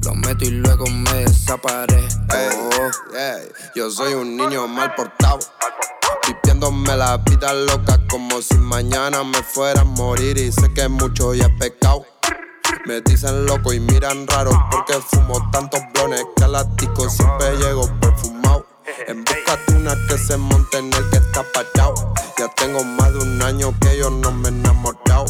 Lo 0.02 0.16
meto 0.16 0.46
y 0.46 0.52
luego 0.52 0.86
me 0.88 1.26
desaparezco. 1.26 2.36
Yo 3.76 3.92
soy 3.92 4.14
un 4.14 4.38
niño 4.38 4.70
mal 4.70 4.96
portado. 4.96 5.40
Viviéndome 6.26 6.96
la 6.96 7.18
vida 7.18 7.54
loca 7.54 8.00
como 8.10 8.42
si 8.42 8.56
mañana 8.56 9.26
me 9.26 9.44
fuera 9.44 9.82
a 9.82 9.84
morir. 9.86 10.38
Y 10.38 10.54
sé 10.54 10.74
que 10.74 10.88
mucho 10.88 11.34
ya 11.34 11.48
he 11.48 11.50
pecado. 11.50 12.06
Me 12.86 13.02
dicen 13.02 13.46
loco 13.46 13.74
y 13.74 13.80
miran 13.82 14.26
raro 14.28 14.52
porque 14.72 14.94
fumo 14.94 15.50
tantos 15.52 15.82
blones 15.94 16.24
que 16.38 16.44
a 16.46 17.10
siempre 17.10 17.58
llego 17.58 17.90
perfumado. 18.00 18.66
En 19.08 19.26
busca 19.26 19.58
de 19.68 19.76
una 19.76 19.96
que 20.08 20.18
se 20.18 20.38
monte 20.38 20.78
en 20.78 20.94
el 20.94 21.10
que 21.10 21.18
está 21.18 21.44
parado. 21.52 22.14
Ya 22.66 22.72
tengo 22.72 22.84
más 22.84 23.14
de 23.14 23.20
un 23.20 23.42
año 23.44 23.74
que 23.80 23.96
yo 23.96 24.10
no 24.10 24.32
me 24.32 24.50
he 24.50 24.52
enamorado. 24.52 25.26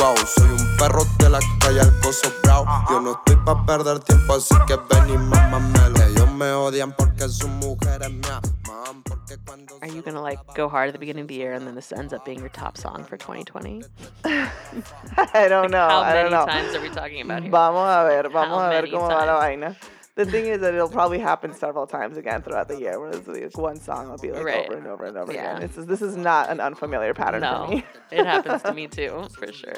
Wow, 0.00 0.16
soy 0.26 0.48
un 0.48 0.76
perro 0.78 1.04
de 1.18 1.28
la 1.28 1.38
calle 1.60 1.80
al 1.80 2.00
coso 2.00 2.32
bravo. 2.42 2.66
Yo 2.88 2.98
no 2.98 3.12
estoy 3.12 3.36
pa' 3.44 3.66
perder 3.66 3.98
tiempo, 4.00 4.34
así 4.34 4.54
que 4.66 4.76
ven 4.76 5.10
y 5.10 5.18
mamamelo. 5.18 6.02
Ellos 6.02 6.32
me 6.32 6.50
odian 6.50 6.92
porque 6.92 7.28
sus 7.28 7.50
mujeres 7.50 8.10
me 8.10 8.26
aman. 8.26 9.02
Porque 9.02 9.36
cuando 9.44 9.76
Are 9.82 9.88
you 9.92 10.00
gonna 10.00 10.22
like 10.22 10.40
go 10.56 10.66
hard 10.66 10.88
at 10.88 10.92
the 10.94 10.98
beginning 10.98 11.24
of 11.24 11.28
the 11.28 11.34
year 11.34 11.52
and 11.52 11.66
then 11.66 11.74
this 11.74 11.92
ends 11.92 12.14
up 12.14 12.24
being 12.24 12.40
your 12.40 12.48
top 12.48 12.78
song 12.78 13.04
for 13.04 13.18
2020? 13.18 13.82
I 14.24 15.48
don't 15.48 15.70
know. 15.70 15.86
How 15.88 16.00
I 16.00 16.14
many 16.14 16.30
don't 16.30 16.32
know. 16.32 16.46
times 16.46 16.74
are 16.74 16.80
we 16.80 16.88
talking 16.88 17.20
about 17.20 17.42
here? 17.42 17.50
Vamos 17.50 17.86
a 17.86 18.04
ver, 18.08 18.30
vamos 18.30 18.58
How 18.62 18.66
a 18.66 18.70
ver 18.70 18.90
cómo 18.90 19.08
va 19.08 19.26
la 19.26 19.34
vaina. 19.34 19.76
The 20.14 20.26
thing 20.26 20.46
is 20.46 20.60
that 20.60 20.74
it'll 20.74 20.90
probably 20.90 21.18
happen 21.18 21.54
several 21.54 21.86
times 21.86 22.18
again 22.18 22.42
throughout 22.42 22.68
the 22.68 22.78
year. 22.78 23.00
Where 23.00 23.10
it's 23.12 23.26
like 23.26 23.56
one 23.56 23.80
song 23.80 24.10
will 24.10 24.18
be 24.18 24.30
like 24.30 24.44
Right. 24.44 24.66
over 24.68 24.76
and 24.76 24.86
over 24.86 25.04
and 25.06 25.16
over 25.16 25.32
Yeah. 25.32 25.56
again. 25.56 25.68
This 25.68 25.78
is 25.78 25.86
this 25.86 26.02
is 26.02 26.16
not 26.16 26.50
an 26.50 26.60
unfamiliar 26.60 27.14
pattern 27.14 27.42
for 27.42 27.68
me. 27.70 27.84
it 28.10 28.26
happens 28.26 28.62
to 28.62 28.74
me 28.74 28.88
too, 28.88 29.26
for 29.38 29.50
sure. 29.52 29.72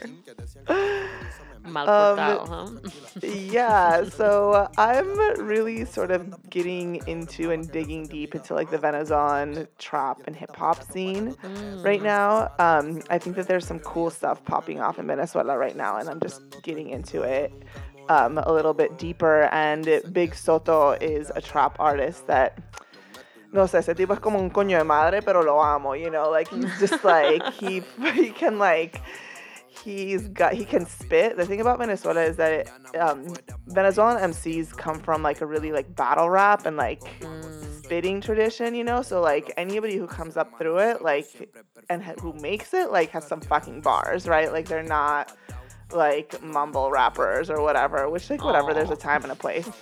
Mal 1.67 1.89
Um, 1.89 2.19
huh? 2.19 2.69
yeah, 3.23 4.05
so 4.05 4.69
I'm 4.77 5.19
really 5.43 5.87
sort 5.87 6.11
of 6.11 6.51
getting 6.51 6.97
into 7.07 7.53
and 7.53 7.71
digging 7.71 8.07
deep 8.07 8.35
into 8.35 8.53
like 8.55 8.71
the 8.71 8.77
Venezuelan 8.77 9.67
trap 9.79 10.21
and 10.27 10.37
hip 10.37 10.55
hop 10.57 10.83
scene 10.93 11.35
right 11.83 12.03
now. 12.03 12.51
Um, 12.59 13.01
I 13.09 13.17
think 13.19 13.37
that 13.37 13.47
there's 13.49 13.67
some 13.67 13.79
cool 13.79 14.11
stuff 14.11 14.45
popping 14.45 14.81
off 14.81 14.99
in 14.99 15.07
Venezuela 15.07 15.57
right 15.57 15.75
now, 15.77 15.97
and 15.97 16.09
I'm 16.11 16.21
just 16.21 16.43
getting 16.63 16.91
into 16.91 17.23
it 17.23 17.51
um, 18.09 18.39
a 18.39 18.53
little 18.53 18.75
bit 18.75 18.99
deeper. 18.99 19.43
And 19.53 20.03
Big 20.13 20.35
Soto 20.35 20.93
is 20.93 21.31
a 21.35 21.41
trap 21.41 21.77
artist 21.79 22.27
that. 22.27 22.59
No 23.53 23.69
sé, 23.69 23.79
ese 23.79 23.95
tipo 23.95 24.15
es 24.15 24.19
como 24.19 24.41
un 24.41 24.51
coño 24.51 24.79
de 24.79 24.85
madre, 24.85 25.23
pero 25.23 25.41
lo 25.41 25.61
amo, 25.61 25.93
you 25.93 26.11
know, 26.11 26.29
like 26.29 26.49
he's 26.49 26.81
just 26.81 27.05
like 27.05 27.41
he 27.53 27.83
he 28.13 28.31
can 28.31 28.59
like 28.59 29.01
he's 29.85 30.29
got 30.29 30.55
he 30.55 30.65
can 30.65 30.87
spit. 30.87 31.37
The 31.37 31.47
thing 31.47 31.61
about 31.61 31.79
Venezuela 31.79 32.23
is 32.23 32.37
that 32.37 32.53
it, 32.53 32.97
um, 32.99 33.35
Venezuelan 33.67 34.31
MCs 34.31 34.77
come 34.77 34.99
from 34.99 35.23
like 35.23 35.41
a 35.41 35.47
really 35.47 35.73
like 35.73 35.95
battle 35.95 36.31
rap 36.31 36.67
and 36.67 36.77
like 36.77 37.03
spitting 37.83 38.21
tradition, 38.21 38.75
you 38.75 38.85
know. 38.85 39.03
So 39.03 39.21
like 39.21 39.53
anybody 39.57 39.97
who 39.97 40.07
comes 40.07 40.37
up 40.37 40.57
through 40.59 40.79
it, 40.79 41.03
like 41.03 41.55
and 41.91 42.03
ha- 42.03 42.15
who 42.21 42.33
makes 42.35 42.75
it, 42.75 42.91
like 42.91 43.11
has 43.11 43.27
some 43.27 43.41
fucking 43.41 43.83
bars, 43.83 44.27
right? 44.27 44.51
Like 44.51 44.67
they're 44.67 44.83
not 44.83 45.37
like 45.93 46.43
mumble 46.43 46.91
rappers 46.91 47.51
or 47.51 47.63
whatever. 47.63 48.09
Which 48.09 48.31
like 48.31 48.45
whatever, 48.45 48.75
there's 48.75 48.91
a 48.91 48.97
time 48.97 49.23
and 49.23 49.33
a 49.33 49.37
place. 49.37 49.69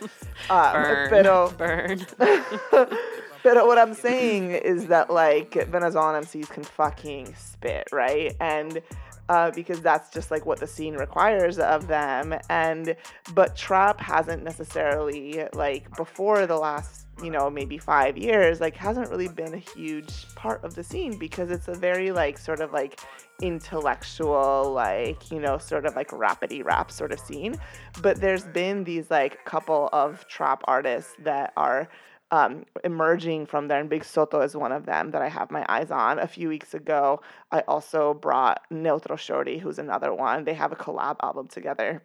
Um, 0.51 0.73
Burn, 0.73 1.09
pero 1.09 1.51
burn. 1.59 2.07
but 2.19 3.67
what 3.67 3.79
I'm 3.79 3.95
saying 3.95 4.51
is 4.51 4.87
that 4.87 5.09
like 5.09 5.55
Venezuelan 5.69 6.25
MCs 6.25 6.49
can 6.49 6.65
fucking 6.65 7.33
spit, 7.37 7.87
right? 7.93 8.35
And 8.41 8.83
uh, 9.29 9.51
because 9.53 9.81
that's 9.81 10.11
just 10.11 10.31
like 10.31 10.45
what 10.45 10.59
the 10.59 10.67
scene 10.67 10.95
requires 10.95 11.59
of 11.59 11.87
them. 11.87 12.35
And 12.51 12.97
but 13.35 13.55
trap 13.55 14.01
hasn't 14.01 14.43
necessarily 14.43 15.45
like 15.55 15.95
before 15.97 16.47
the 16.47 16.57
last 16.57 17.02
you 17.23 17.31
know, 17.31 17.49
maybe 17.51 17.79
five 17.79 18.17
years, 18.17 18.61
like 18.61 18.77
hasn't 18.77 19.11
really 19.11 19.29
been 19.29 19.55
a 19.55 19.59
huge 19.59 20.27
part 20.35 20.63
of 20.65 20.75
the 20.75 20.83
scene 20.83 21.19
because 21.19 21.51
it's 21.51 21.69
a 21.69 21.75
very 21.75 22.11
like 22.11 22.39
sort 22.39 22.61
of 22.61 22.73
like 22.73 23.01
intellectual, 23.41 24.73
like, 24.73 25.31
you 25.31 25.41
know, 25.41 25.59
sort 25.59 25.87
of 25.87 25.95
like 25.97 26.09
rapidy 26.09 26.65
rap 26.65 26.91
sort 26.91 27.13
of 27.13 27.21
scene. 27.21 27.57
But 28.01 28.21
there's 28.21 28.45
been 28.45 28.85
these 28.85 29.11
like 29.11 29.45
couple 29.45 29.89
of 29.93 30.27
trap 30.29 30.63
artists 30.67 31.15
that 31.21 31.53
are 31.57 31.89
um, 32.33 32.65
emerging 32.83 33.45
from 33.47 33.69
there, 33.69 33.79
and 33.79 33.91
Big 33.91 34.05
Soto 34.05 34.41
is 34.41 34.57
one 34.57 34.73
of 34.73 34.87
them 34.87 35.11
that 35.11 35.21
I 35.21 35.29
have 35.29 35.51
my 35.51 35.67
eyes 35.69 35.91
on. 35.91 36.19
A 36.19 36.27
few 36.27 36.49
weeks 36.49 36.73
ago, 36.73 37.21
I 37.51 37.61
also 37.69 38.15
brought 38.15 38.63
Neutro 38.71 39.17
Shorty, 39.17 39.59
who's 39.59 39.79
another 39.79 40.15
one. 40.15 40.45
They 40.45 40.55
have 40.55 40.73
a 40.73 40.77
collab 40.77 41.17
album 41.23 41.49
together, 41.49 42.03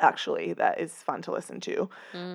actually, 0.00 0.52
that 0.54 0.80
is 0.80 0.92
fun 0.92 1.22
to 1.22 1.32
listen 1.32 1.60
to. 1.60 1.88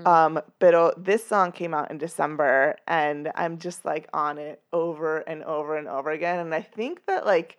Um, 0.08 0.42
but 0.60 1.04
this 1.04 1.26
song 1.26 1.52
came 1.52 1.74
out 1.74 1.92
in 1.92 1.98
December, 1.98 2.76
and 2.88 3.32
I'm 3.36 3.58
just 3.58 3.86
like 3.86 4.08
on 4.14 4.38
it 4.38 4.62
over 4.74 5.20
and 5.20 5.44
over 5.44 5.78
and 5.78 5.88
over 5.88 6.12
again. 6.12 6.40
And 6.40 6.54
I 6.56 6.62
think 6.62 7.06
that, 7.06 7.26
like, 7.26 7.58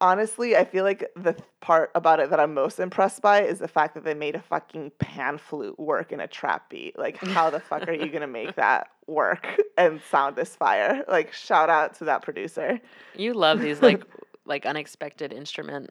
honestly, 0.00 0.56
I 0.56 0.64
feel 0.64 0.84
like 0.84 1.10
the 1.16 1.36
part 1.60 1.90
about 1.94 2.20
it 2.20 2.30
that 2.30 2.40
I'm 2.40 2.54
most 2.54 2.78
impressed 2.80 3.22
by 3.22 3.42
is 3.42 3.58
the 3.58 3.68
fact 3.68 3.94
that 3.94 4.04
they 4.04 4.14
made 4.14 4.34
a 4.34 4.42
fucking 4.42 4.92
pan 4.98 5.38
flute 5.38 5.78
work 5.78 6.12
in 6.12 6.20
a 6.20 6.26
trap 6.26 6.68
beat. 6.68 6.98
Like, 6.98 7.16
how 7.18 7.50
the 7.50 7.60
fuck 7.60 7.88
are 7.88 7.92
you 7.92 8.08
gonna 8.08 8.26
make 8.26 8.54
that 8.56 8.88
work 9.06 9.46
and 9.78 10.00
sound 10.10 10.36
this 10.36 10.54
fire? 10.54 11.04
Like, 11.08 11.32
shout 11.32 11.70
out 11.70 11.94
to 11.96 12.04
that 12.06 12.22
producer. 12.22 12.80
You 13.14 13.34
love 13.34 13.60
these 13.60 13.80
like 13.82 14.02
like 14.44 14.64
unexpected 14.66 15.32
instrument 15.32 15.90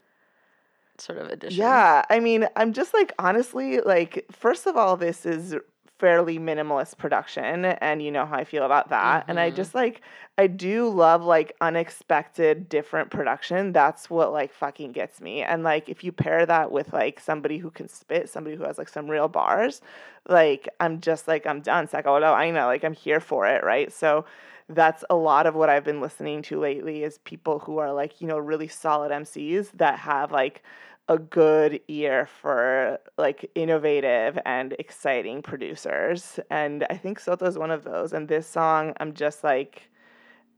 sort 1.00 1.18
of 1.18 1.28
addition. 1.28 1.58
Yeah, 1.58 2.04
I 2.10 2.20
mean, 2.20 2.46
I'm 2.56 2.72
just 2.72 2.92
like 2.94 3.12
honestly, 3.18 3.80
like 3.80 4.26
first 4.32 4.66
of 4.66 4.76
all, 4.76 4.96
this 4.96 5.24
is 5.24 5.54
fairly 5.98 6.38
minimalist 6.38 6.98
production, 6.98 7.64
and 7.64 8.02
you 8.02 8.10
know 8.10 8.26
how 8.26 8.36
I 8.36 8.44
feel 8.44 8.64
about 8.64 8.90
that. 8.90 9.24
And 9.28 9.38
I 9.40 9.50
Mhm. 9.50 9.54
just 9.54 9.74
like 9.74 10.02
I 10.38 10.46
do 10.48 10.88
love 10.88 11.22
like 11.24 11.54
unexpected, 11.60 12.68
different 12.68 13.10
production. 13.10 13.72
That's 13.72 14.10
what 14.10 14.32
like 14.32 14.52
fucking 14.52 14.92
gets 14.92 15.20
me. 15.20 15.42
And 15.42 15.62
like 15.62 15.88
if 15.88 16.04
you 16.04 16.12
pair 16.12 16.44
that 16.46 16.72
with 16.72 16.92
like 16.92 17.20
somebody 17.20 17.58
who 17.58 17.70
can 17.70 17.88
spit, 17.88 18.28
somebody 18.28 18.56
who 18.56 18.64
has 18.64 18.76
like 18.76 18.88
some 18.88 19.08
real 19.08 19.28
bars, 19.28 19.80
like 20.28 20.68
I'm 20.80 21.00
just 21.00 21.28
like 21.28 21.46
I'm 21.46 21.60
done. 21.60 21.88
La 21.92 22.36
vaina. 22.36 22.66
Like 22.66 22.84
I'm 22.84 22.92
here 22.94 23.20
for 23.20 23.46
it, 23.46 23.62
right? 23.64 23.92
So 23.92 24.24
that's 24.68 25.04
a 25.10 25.14
lot 25.14 25.46
of 25.46 25.54
what 25.54 25.68
I've 25.68 25.84
been 25.84 26.00
listening 26.00 26.42
to 26.42 26.58
lately 26.58 27.02
is 27.04 27.18
people 27.18 27.60
who 27.60 27.78
are 27.78 27.92
like, 27.92 28.20
you 28.20 28.26
know, 28.26 28.38
really 28.38 28.68
solid 28.68 29.12
MCs 29.12 29.70
that 29.74 29.98
have 30.00 30.32
like 30.32 30.62
a 31.08 31.18
good 31.18 31.80
ear 31.86 32.26
for 32.26 32.98
like 33.16 33.48
innovative 33.54 34.38
and 34.44 34.72
exciting 34.78 35.40
producers. 35.40 36.40
And 36.50 36.84
I 36.90 36.96
think 36.96 37.20
Soto 37.20 37.46
is 37.46 37.56
one 37.56 37.70
of 37.70 37.84
those. 37.84 38.12
And 38.12 38.26
this 38.26 38.46
song, 38.46 38.92
I'm 38.98 39.14
just 39.14 39.44
like 39.44 39.88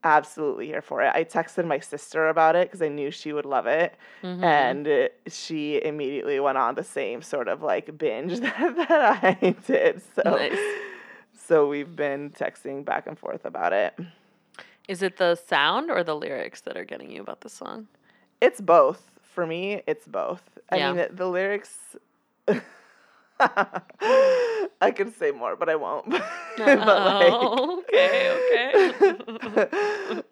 absolutely 0.04 0.66
here 0.66 0.80
for 0.80 1.02
it. 1.02 1.12
I 1.14 1.24
texted 1.24 1.66
my 1.66 1.80
sister 1.80 2.28
about 2.28 2.56
it 2.56 2.68
because 2.68 2.80
I 2.80 2.88
knew 2.88 3.10
she 3.10 3.32
would 3.34 3.44
love 3.44 3.66
it. 3.66 3.94
Mhm. 4.22 4.42
And 4.42 5.10
she 5.26 5.82
immediately 5.82 6.40
went 6.40 6.56
on 6.56 6.76
the 6.76 6.84
same 6.84 7.20
sort 7.20 7.48
of 7.48 7.62
like 7.62 7.98
binge 7.98 8.40
that, 8.40 8.76
that 8.88 9.24
I 9.42 9.54
did. 9.66 10.00
So, 10.14 10.22
Nice. 10.24 10.58
So 11.48 11.66
we've 11.66 11.96
been 11.96 12.30
texting 12.30 12.84
back 12.84 13.06
and 13.06 13.18
forth 13.18 13.44
about 13.46 13.72
it. 13.72 13.94
Is 14.86 15.02
it 15.02 15.16
the 15.16 15.34
sound 15.34 15.90
or 15.90 16.04
the 16.04 16.14
lyrics 16.14 16.60
that 16.62 16.76
are 16.76 16.84
getting 16.84 17.10
you 17.10 17.20
about 17.22 17.40
the 17.40 17.48
song? 17.48 17.88
It's 18.40 18.60
both. 18.60 19.10
For 19.34 19.46
me, 19.46 19.82
it's 19.86 20.06
both. 20.06 20.42
I 20.70 20.76
Yeah. 20.76 20.92
mean, 20.92 21.06
the 21.10 21.26
lyrics. 21.26 21.96
I 23.40 24.90
could 24.94 25.14
say 25.16 25.30
more, 25.30 25.54
but 25.56 25.68
I 25.68 25.76
won't. 25.76 26.08
but 26.10 26.22
Oh, 26.58 27.82
okay, 27.88 28.30
okay. 28.30 29.16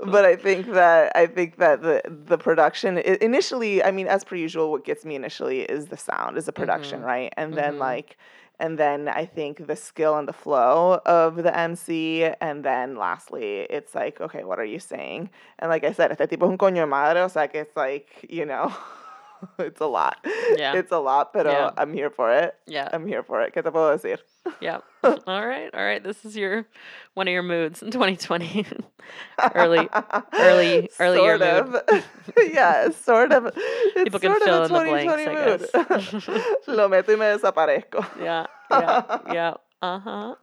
but 0.01 0.25
I 0.25 0.35
think 0.37 0.67
that 0.73 1.13
I 1.15 1.27
think 1.27 1.57
that 1.59 1.83
the 1.83 2.03
the 2.27 2.37
production 2.39 2.99
i- 2.99 3.19
initially, 3.21 3.83
I 3.83 3.91
mean, 3.93 4.09
as 4.09 4.25
per 4.25 4.35
usual, 4.37 4.71
what 4.73 4.85
gets 4.85 5.05
me 5.05 5.15
initially 5.15 5.61
is 5.63 5.87
the 5.87 5.97
sound, 5.97 6.37
is 6.37 6.47
the 6.47 6.53
production, 6.53 7.01
Mhm. 7.01 7.05
right? 7.07 7.33
And 7.37 7.57
then 7.57 7.75
Mhm. 7.75 7.81
like, 7.81 8.17
and 8.59 8.79
then 8.79 9.09
I 9.09 9.27
think 9.27 9.67
the 9.67 9.77
skill 9.77 10.17
and 10.17 10.27
the 10.27 10.33
flow 10.33 11.01
of 11.05 11.37
the 11.37 11.57
MC, 11.57 12.25
and 12.41 12.65
then 12.65 12.97
lastly, 12.97 13.67
it's 13.71 13.95
like, 13.95 14.21
okay, 14.21 14.45
what 14.45 14.59
are 14.59 14.65
you 14.65 14.79
saying? 14.79 15.31
And 15.59 15.71
like 15.71 15.85
I 15.85 15.93
said, 15.93 16.11
este 16.11 16.29
tipo 16.29 16.47
un 16.49 16.59
coño 16.59 16.89
madre, 16.89 17.23
o 17.23 17.29
sea 17.29 17.49
que 17.49 17.61
it's 17.61 17.77
like, 17.77 18.27
you 18.29 18.47
know, 18.47 18.73
it's 19.59 19.81
a 19.81 19.87
lot. 19.87 20.17
Yeah. 20.57 20.75
It's 20.75 20.93
a 20.93 20.99
lot, 20.99 21.33
but 21.33 21.47
Yeah. 21.47 21.71
I'm 21.77 21.93
here 21.93 22.11
for 22.11 22.33
it. 22.33 22.55
Yeah. 22.67 22.89
I'm 22.93 23.07
here 23.07 23.23
for 23.23 23.43
it. 23.43 23.53
¿Qué 23.55 23.63
te 23.63 23.71
puedo 23.71 23.93
decir? 23.93 24.19
Yeah. 24.61 24.79
All 25.27 25.47
right. 25.47 25.71
All 25.75 25.83
right. 25.85 26.03
This 26.03 26.25
is 26.25 26.37
your 26.37 26.67
one 27.15 27.29
of 27.29 27.33
your 27.33 27.43
moods 27.43 27.83
in 27.83 27.91
2020. 27.91 28.67
early, 29.55 29.89
early, 30.35 30.91
early 30.99 31.21
year 31.23 31.39
sort 31.39 31.69
mood. 31.69 31.83
of. 31.89 32.05
yeah, 32.53 32.91
sort 32.91 33.33
of. 33.33 33.47
It's 33.57 34.05
People 34.05 34.21
can 34.21 34.33
sort 34.33 34.43
fill 34.43 34.63
of 34.65 34.71
in 34.71 34.73
the 34.73 34.85
blanks, 34.85 35.15
2020 35.15 35.27
I 35.27 35.47
mood. 35.47 35.61
guess. 35.73 36.67
Lo 36.69 36.89
meto 36.89 37.09
y 37.09 37.17
me 37.17 37.27
desaparezco. 37.27 38.05
Yeah. 38.21 38.47
Yeah. 38.71 39.19
Yeah. 39.33 39.55
Uh 39.83 39.99
huh. 40.01 40.35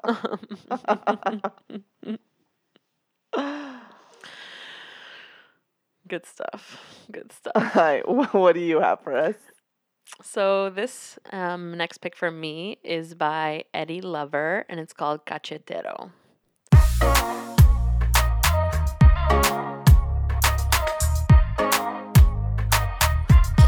Good 6.07 6.25
stuff. 6.25 7.05
Good 7.11 7.31
stuff. 7.31 7.53
Hi, 7.55 8.01
what 8.05 8.53
do 8.53 8.59
you 8.59 8.79
have 8.81 8.99
for 9.01 9.15
us? 9.15 9.35
So 10.21 10.69
this 10.69 11.17
um, 11.31 11.77
next 11.77 11.99
pick 11.99 12.15
for 12.15 12.31
me 12.31 12.77
is 12.83 13.15
by 13.15 13.65
Eddie 13.73 14.01
Lover, 14.01 14.65
and 14.69 14.79
it's 14.79 14.93
called 14.93 15.25
Cachetero. 15.25 16.11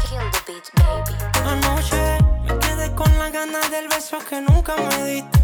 Kill 0.04 0.26
the 0.30 0.42
beat, 0.46 0.70
baby. 0.76 1.14
Anoche 1.44 2.18
me 2.44 2.58
quedé 2.58 2.94
con 2.96 3.10
la 3.18 3.30
ganas 3.30 3.70
del 3.70 3.88
beso 3.88 4.18
que 4.20 4.40
nunca 4.40 4.76
me 4.76 5.04
diste. 5.06 5.40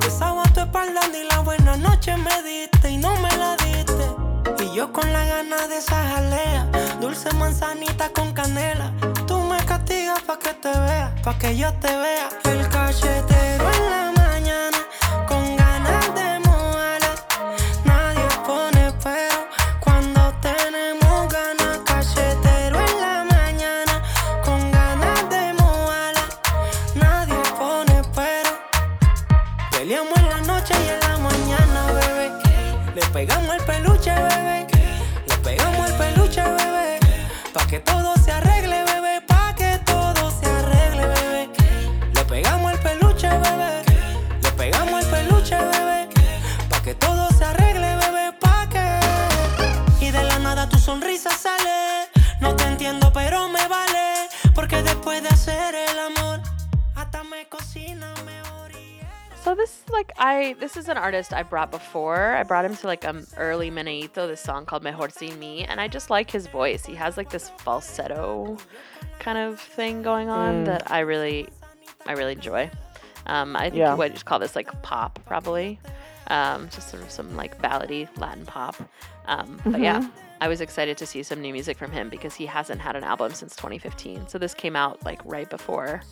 Besaba 0.00 0.42
tu 0.54 0.60
espalda 0.60 1.08
ni 1.12 1.24
la 1.28 1.40
buena 1.42 1.76
noche 1.76 2.16
me 2.16 2.42
diste 2.42 2.90
y 2.90 2.96
no 2.96 3.14
me 3.16 3.36
la 3.36 3.56
diste. 3.56 4.27
Y 4.70 4.74
yo 4.74 4.92
con 4.92 5.10
la 5.12 5.24
gana 5.24 5.66
de 5.66 5.78
esa 5.78 5.96
jalea, 5.96 6.68
dulce 7.00 7.32
manzanita 7.34 8.10
con 8.10 8.32
canela. 8.32 8.92
Tú 9.26 9.38
me 9.40 9.56
castigas 9.64 10.20
pa' 10.22 10.38
que 10.38 10.52
te 10.54 10.68
vea, 10.68 11.14
pa' 11.24 11.38
que 11.38 11.56
yo 11.56 11.72
te 11.74 11.88
vea. 11.88 12.28
El 12.44 12.68
cachetero 12.68 13.70
en 13.72 13.90
la 13.90 14.17
this 60.68 60.76
is 60.76 60.88
an 60.90 60.98
artist 60.98 61.32
I 61.32 61.42
brought 61.42 61.70
before. 61.70 62.34
I 62.34 62.42
brought 62.42 62.64
him 62.66 62.76
to 62.76 62.86
like 62.86 63.06
um 63.06 63.26
early 63.38 63.70
Meneito, 63.70 64.26
this 64.28 64.40
song 64.42 64.66
called 64.66 64.82
Mejor 64.82 65.08
Sin 65.08 65.38
Me, 65.38 65.64
and 65.64 65.80
I 65.80 65.88
just 65.88 66.10
like 66.10 66.30
his 66.30 66.46
voice. 66.46 66.84
He 66.84 66.94
has 66.94 67.16
like 67.16 67.30
this 67.30 67.48
falsetto 67.58 68.58
kind 69.18 69.38
of 69.38 69.58
thing 69.58 70.02
going 70.02 70.28
on 70.28 70.62
Mm. 70.62 70.64
that 70.66 70.90
I 70.90 71.00
really 71.00 71.48
I 72.06 72.12
really 72.12 72.32
enjoy. 72.32 72.70
Um, 73.26 73.56
I 73.56 73.64
think 73.70 73.76
Yeah. 73.76 73.92
you 73.92 73.98
would 73.98 74.12
just 74.12 74.26
call 74.26 74.38
this 74.38 74.54
like 74.54 74.70
pop 74.82 75.18
probably. 75.24 75.80
Um, 76.26 76.68
just 76.68 76.90
sort 76.90 77.02
of 77.02 77.10
some 77.10 77.34
like 77.34 77.60
ballady 77.62 78.06
Latin 78.18 78.44
pop. 78.44 78.76
Um, 79.26 79.58
but 79.64 79.80
yeah, 79.80 80.00
Mm-hmm. 80.00 80.10
I 80.42 80.48
was 80.48 80.60
excited 80.60 80.98
to 80.98 81.06
see 81.06 81.22
some 81.22 81.40
new 81.40 81.52
music 81.54 81.78
from 81.78 81.90
him 81.92 82.10
because 82.10 82.34
he 82.34 82.44
hasn't 82.44 82.80
had 82.82 82.94
an 82.94 83.04
album 83.04 83.32
since 83.32 83.56
2015. 83.56 84.28
So 84.28 84.36
this 84.38 84.52
came 84.52 84.76
out 84.76 85.02
like 85.04 85.20
right 85.24 85.48
before 85.48 86.02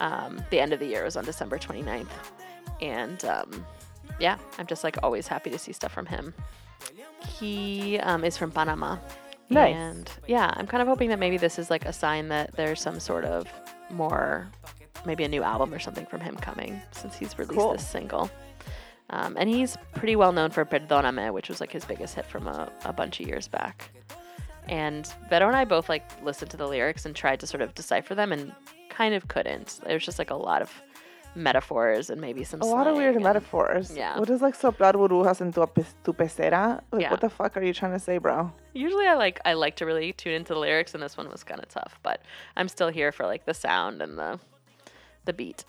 um, 0.00 0.42
the 0.50 0.58
end 0.60 0.72
of 0.72 0.80
the 0.80 0.86
year. 0.86 1.02
It 1.02 1.04
was 1.04 1.16
on 1.18 1.24
December 1.26 1.58
29th. 1.58 2.06
And 2.80 3.24
um, 3.24 3.66
yeah, 4.18 4.38
I'm 4.58 4.66
just 4.66 4.84
like 4.84 4.96
always 5.02 5.26
happy 5.26 5.50
to 5.50 5.58
see 5.58 5.72
stuff 5.72 5.92
from 5.92 6.06
him. 6.06 6.34
He 7.26 7.98
um, 7.98 8.24
is 8.24 8.36
from 8.36 8.50
Panama. 8.50 8.98
Nice. 9.48 9.74
And 9.74 10.10
yeah, 10.26 10.52
I'm 10.56 10.66
kind 10.66 10.82
of 10.82 10.88
hoping 10.88 11.08
that 11.10 11.18
maybe 11.18 11.36
this 11.36 11.58
is 11.58 11.70
like 11.70 11.84
a 11.84 11.92
sign 11.92 12.28
that 12.28 12.54
there's 12.56 12.80
some 12.80 13.00
sort 13.00 13.24
of 13.24 13.46
more 13.90 14.48
maybe 15.04 15.22
a 15.24 15.28
new 15.28 15.42
album 15.42 15.72
or 15.72 15.78
something 15.78 16.06
from 16.06 16.20
him 16.20 16.36
coming 16.36 16.80
since 16.90 17.16
he's 17.16 17.38
released 17.38 17.58
Cool. 17.58 17.72
this 17.72 17.88
single. 17.88 18.28
Um, 19.10 19.36
and 19.38 19.48
he's 19.48 19.76
pretty 19.94 20.16
well 20.16 20.32
known 20.32 20.50
for 20.50 20.64
Perdóname, 20.64 21.32
which 21.32 21.48
was 21.48 21.60
like 21.60 21.70
his 21.70 21.84
biggest 21.84 22.16
hit 22.16 22.26
from 22.26 22.48
a, 22.48 22.72
a 22.84 22.92
bunch 22.92 23.20
of 23.20 23.28
years 23.28 23.46
back. 23.46 23.90
And 24.68 25.06
Vero 25.28 25.46
and 25.46 25.56
I 25.56 25.64
both 25.64 25.88
like 25.88 26.02
listened 26.24 26.50
to 26.50 26.56
the 26.56 26.66
lyrics 26.66 27.06
and 27.06 27.14
tried 27.14 27.38
to 27.40 27.46
sort 27.46 27.62
of 27.62 27.72
decipher 27.74 28.16
them 28.16 28.32
and 28.32 28.52
kind 28.88 29.14
of 29.14 29.28
couldn't. 29.28 29.78
There 29.84 29.94
was 29.94 30.04
just 30.04 30.18
like 30.18 30.30
a 30.30 30.34
lot 30.34 30.60
of 30.60 30.72
metaphors 31.36 32.10
and 32.10 32.20
maybe 32.20 32.42
some 32.44 32.60
A 32.62 32.64
lot 32.66 32.86
of 32.86 32.96
weird 32.96 33.14
and- 33.14 33.22
metaphors. 33.24 33.94
yeah. 33.96 34.18
What 34.18 34.30
is 34.30 34.40
like 34.42 34.56
soplar 34.56 34.92
burbujas 34.94 35.40
en 35.40 35.52
tu, 35.52 35.66
tu 36.04 36.12
pecera? 36.12 36.80
Like, 36.90 37.02
Yeah. 37.02 37.10
what 37.10 37.20
the 37.20 37.28
fuck 37.30 37.56
are 37.56 37.62
you 37.62 37.72
trying 37.74 37.92
to 37.92 37.98
say, 37.98 38.18
bro? 38.18 38.50
Usually 38.72 39.06
I 39.06 39.14
like 39.14 39.40
I 39.44 39.52
like 39.52 39.76
to 39.76 39.86
really 39.86 40.12
tune 40.12 40.32
into 40.34 40.54
the 40.54 40.58
lyrics 40.60 40.94
and 40.94 41.02
this 41.02 41.16
one 41.16 41.28
was 41.30 41.44
kind 41.44 41.60
of 41.62 41.68
tough, 41.68 42.00
but 42.02 42.22
I'm 42.56 42.68
still 42.68 42.88
here 42.88 43.12
for 43.12 43.26
like 43.26 43.44
the 43.44 43.54
sound 43.54 44.00
and 44.02 44.18
the 44.18 44.40
the 45.26 45.32
beat. 45.32 45.64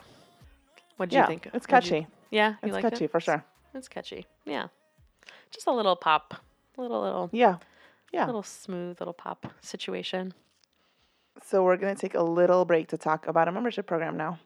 What 0.97 1.09
do 1.09 1.15
yeah, 1.15 1.23
you 1.23 1.27
think? 1.27 1.45
it's 1.53 1.67
What'd 1.67 1.89
you- 1.91 2.01
catchy. 2.01 2.07
yeah, 2.31 2.55
you 2.63 2.73
It's 2.73 2.81
catchy 2.81 3.05
it? 3.05 3.11
for 3.11 3.19
sure. 3.19 3.43
It's 3.73 3.87
catchy. 3.87 4.25
Yeah. 4.45 4.67
Just 5.51 5.67
a 5.67 5.71
little 5.71 5.95
pop. 5.95 6.33
A 6.77 6.81
little 6.81 7.01
little 7.01 7.29
Yeah. 7.31 7.57
Yeah. 8.13 8.25
little 8.25 8.43
smooth 8.43 8.99
little 9.01 9.13
pop 9.13 9.47
situation. 9.61 10.33
So 11.43 11.63
we're 11.63 11.77
going 11.77 11.93
to 11.93 12.01
take 12.01 12.15
a 12.15 12.23
little 12.23 12.65
break 12.65 12.87
to 12.87 12.97
talk 12.97 13.27
about 13.27 13.47
a 13.47 13.51
membership 13.51 13.85
program 13.85 14.17
now. 14.17 14.39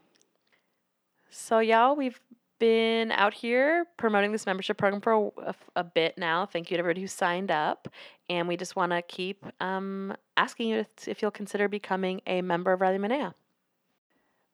So, 1.33 1.59
y'all, 1.59 1.95
we've 1.95 2.19
been 2.59 3.11
out 3.13 3.33
here 3.33 3.85
promoting 3.97 4.33
this 4.33 4.45
membership 4.45 4.77
program 4.77 5.01
for 5.01 5.31
a, 5.37 5.55
a- 5.77 5.83
bit 5.83 6.17
now. 6.17 6.45
Thank 6.45 6.69
you 6.69 6.75
to 6.75 6.79
everybody 6.79 7.01
who 7.01 7.07
signed 7.07 7.49
up. 7.49 7.87
And 8.29 8.49
we 8.49 8.57
just 8.57 8.75
want 8.75 8.91
to 8.91 9.01
keep 9.01 9.45
um, 9.61 10.13
asking 10.35 10.69
you 10.69 10.77
if, 10.79 11.07
if 11.07 11.21
you'll 11.21 11.31
consider 11.31 11.69
becoming 11.69 12.21
a 12.27 12.41
member 12.41 12.73
of 12.73 12.81
Radio 12.81 12.99
Menea. 12.99 13.33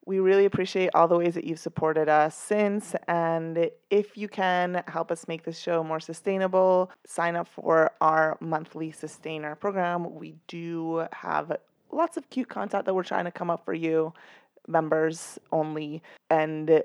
We 0.06 0.20
really 0.20 0.46
appreciate 0.46 0.90
all 0.94 1.08
the 1.08 1.18
ways 1.18 1.34
that 1.34 1.44
you've 1.44 1.58
supported 1.58 2.08
us 2.08 2.34
since. 2.34 2.94
And 3.08 3.70
if 3.90 4.16
you 4.16 4.28
can 4.28 4.82
help 4.86 5.10
us 5.10 5.28
make 5.28 5.42
this 5.42 5.58
show 5.58 5.82
more 5.82 6.00
sustainable, 6.00 6.90
sign 7.06 7.36
up 7.36 7.48
for 7.48 7.90
our 8.00 8.38
monthly 8.40 8.92
sustainer 8.92 9.56
program. 9.56 10.14
We 10.14 10.36
do 10.46 11.06
have 11.12 11.58
lots 11.90 12.16
of 12.16 12.30
cute 12.30 12.48
content 12.48 12.84
that 12.86 12.94
we're 12.94 13.02
trying 13.02 13.24
to 13.24 13.30
come 13.30 13.50
up 13.50 13.64
for 13.64 13.74
you, 13.74 14.12
members 14.68 15.38
only. 15.52 16.02
And 16.30 16.82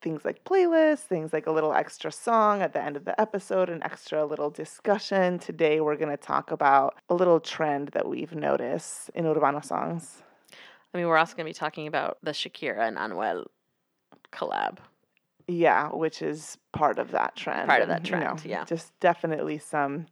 things 0.00 0.24
like 0.24 0.44
playlists, 0.44 1.00
things 1.00 1.32
like 1.32 1.46
a 1.46 1.50
little 1.50 1.72
extra 1.72 2.12
song 2.12 2.62
at 2.62 2.72
the 2.72 2.82
end 2.82 2.96
of 2.96 3.04
the 3.04 3.20
episode, 3.20 3.68
an 3.68 3.82
extra 3.82 4.24
little 4.24 4.50
discussion. 4.50 5.38
Today, 5.38 5.80
we're 5.80 5.96
going 5.96 6.10
to 6.10 6.16
talk 6.16 6.50
about 6.50 6.94
a 7.08 7.14
little 7.14 7.40
trend 7.40 7.88
that 7.88 8.08
we've 8.08 8.34
noticed 8.34 9.10
in 9.14 9.24
Urbano 9.24 9.64
songs. 9.64 10.22
I 10.94 10.98
mean, 10.98 11.08
we're 11.08 11.16
also 11.16 11.34
going 11.34 11.46
to 11.46 11.50
be 11.50 11.54
talking 11.54 11.86
about 11.86 12.18
the 12.22 12.30
Shakira 12.30 12.86
and 12.86 12.96
Anuel 12.96 13.46
collab. 14.32 14.78
Yeah, 15.48 15.88
which 15.90 16.22
is 16.22 16.58
part 16.72 16.98
of 16.98 17.12
that 17.12 17.36
trend. 17.36 17.68
Part 17.68 17.82
of 17.82 17.88
and, 17.88 18.04
that 18.04 18.08
you 18.08 18.16
know, 18.16 18.22
trend, 18.22 18.44
yeah. 18.44 18.64
Just 18.64 18.98
definitely 19.00 19.58
some 19.58 20.06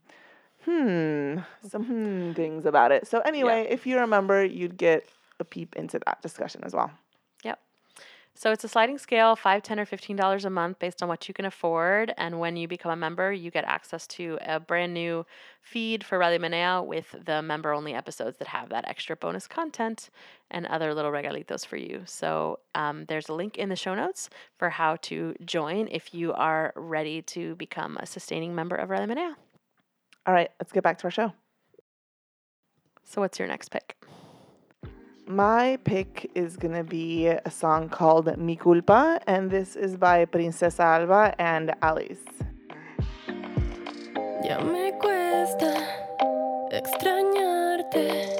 hmm, 0.64 1.38
some 1.68 1.84
hmm 1.84 2.32
things 2.32 2.66
about 2.66 2.92
it. 2.92 3.06
So 3.06 3.20
anyway, 3.20 3.66
if 3.68 3.86
you 3.86 3.98
remember, 3.98 4.44
you'd 4.44 4.76
get 4.76 5.08
a 5.40 5.44
peep 5.44 5.76
into 5.76 6.00
that 6.06 6.22
discussion 6.22 6.62
as 6.64 6.72
well. 6.72 6.90
So 8.36 8.50
it's 8.50 8.64
a 8.64 8.68
sliding 8.68 8.98
scale, 8.98 9.36
five, 9.36 9.62
ten, 9.62 9.78
or 9.78 9.86
fifteen 9.86 10.16
dollars 10.16 10.44
a 10.44 10.50
month 10.50 10.80
based 10.80 11.02
on 11.02 11.08
what 11.08 11.28
you 11.28 11.34
can 11.34 11.44
afford. 11.44 12.12
And 12.18 12.40
when 12.40 12.56
you 12.56 12.66
become 12.66 12.90
a 12.90 12.96
member, 12.96 13.32
you 13.32 13.50
get 13.50 13.64
access 13.64 14.08
to 14.08 14.38
a 14.42 14.58
brand 14.58 14.92
new 14.92 15.24
feed 15.62 16.02
for 16.02 16.18
Radio 16.18 16.40
Menea 16.40 16.84
with 16.84 17.14
the 17.24 17.42
member 17.42 17.72
only 17.72 17.94
episodes 17.94 18.36
that 18.38 18.48
have 18.48 18.70
that 18.70 18.88
extra 18.88 19.14
bonus 19.14 19.46
content 19.46 20.10
and 20.50 20.66
other 20.66 20.92
little 20.94 21.12
regalitos 21.12 21.64
for 21.64 21.76
you. 21.76 22.02
So 22.06 22.58
um, 22.74 23.04
there's 23.06 23.28
a 23.28 23.34
link 23.34 23.56
in 23.56 23.68
the 23.68 23.76
show 23.76 23.94
notes 23.94 24.28
for 24.58 24.68
how 24.68 24.96
to 25.02 25.36
join 25.44 25.86
if 25.90 26.12
you 26.12 26.32
are 26.32 26.72
ready 26.74 27.22
to 27.22 27.54
become 27.54 27.96
a 27.98 28.04
sustaining 28.04 28.52
member 28.52 28.74
of 28.74 28.90
Radio 28.90 29.06
Menea. 29.06 29.34
All 30.26 30.34
right, 30.34 30.50
let's 30.60 30.72
get 30.72 30.82
back 30.82 30.98
to 30.98 31.04
our 31.04 31.10
show. 31.12 31.32
So 33.04 33.20
what's 33.20 33.38
your 33.38 33.46
next 33.46 33.70
pick? 33.70 33.96
My 35.26 35.78
pick 35.84 36.30
is 36.34 36.58
gonna 36.58 36.84
be 36.84 37.28
a 37.28 37.50
song 37.50 37.88
called 37.88 38.36
Mi 38.36 38.56
Culpa, 38.56 39.18
and 39.26 39.50
this 39.50 39.74
is 39.74 39.96
by 39.96 40.26
Princesa 40.26 40.84
Alba 40.84 41.34
and 41.38 41.74
Alizzz. 41.80 42.28
Ya 44.44 44.60
me 44.60 44.92
cuesta 45.00 45.72
extrañarte 46.70 48.36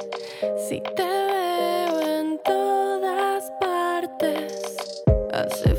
si 0.69 0.83
te 0.95 1.03
veo 1.03 2.01
en 2.21 2.39
todas 2.45 3.51
partes. 3.63 5.03
Hace 5.33 5.75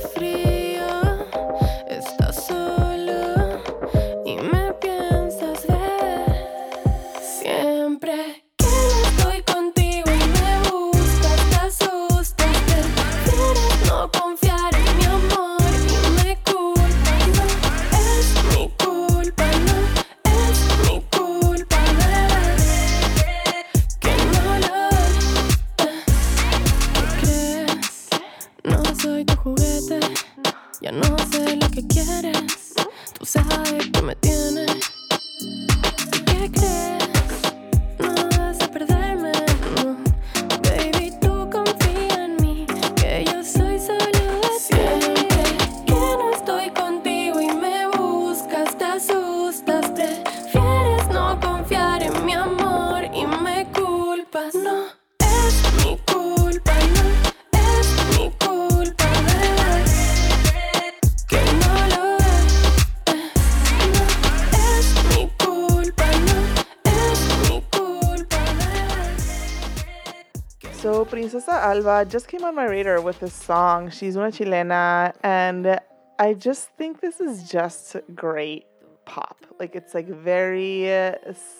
Princesa 71.25 71.53
Alba 71.53 72.05
just 72.07 72.27
came 72.27 72.43
on 72.43 72.53
my 72.53 72.65
radar 72.65 73.01
with 73.01 73.19
this 73.19 73.33
song. 73.33 73.89
She's 73.89 74.15
una 74.15 74.27
chilena, 74.27 75.11
and 75.23 75.79
I 76.19 76.35
just 76.35 76.69
think 76.77 77.01
this 77.01 77.19
is 77.19 77.49
just 77.49 77.95
great 78.13 78.67
pop. 79.05 79.43
Like 79.59 79.75
it's 79.75 79.95
like 79.95 80.07
very 80.07 80.87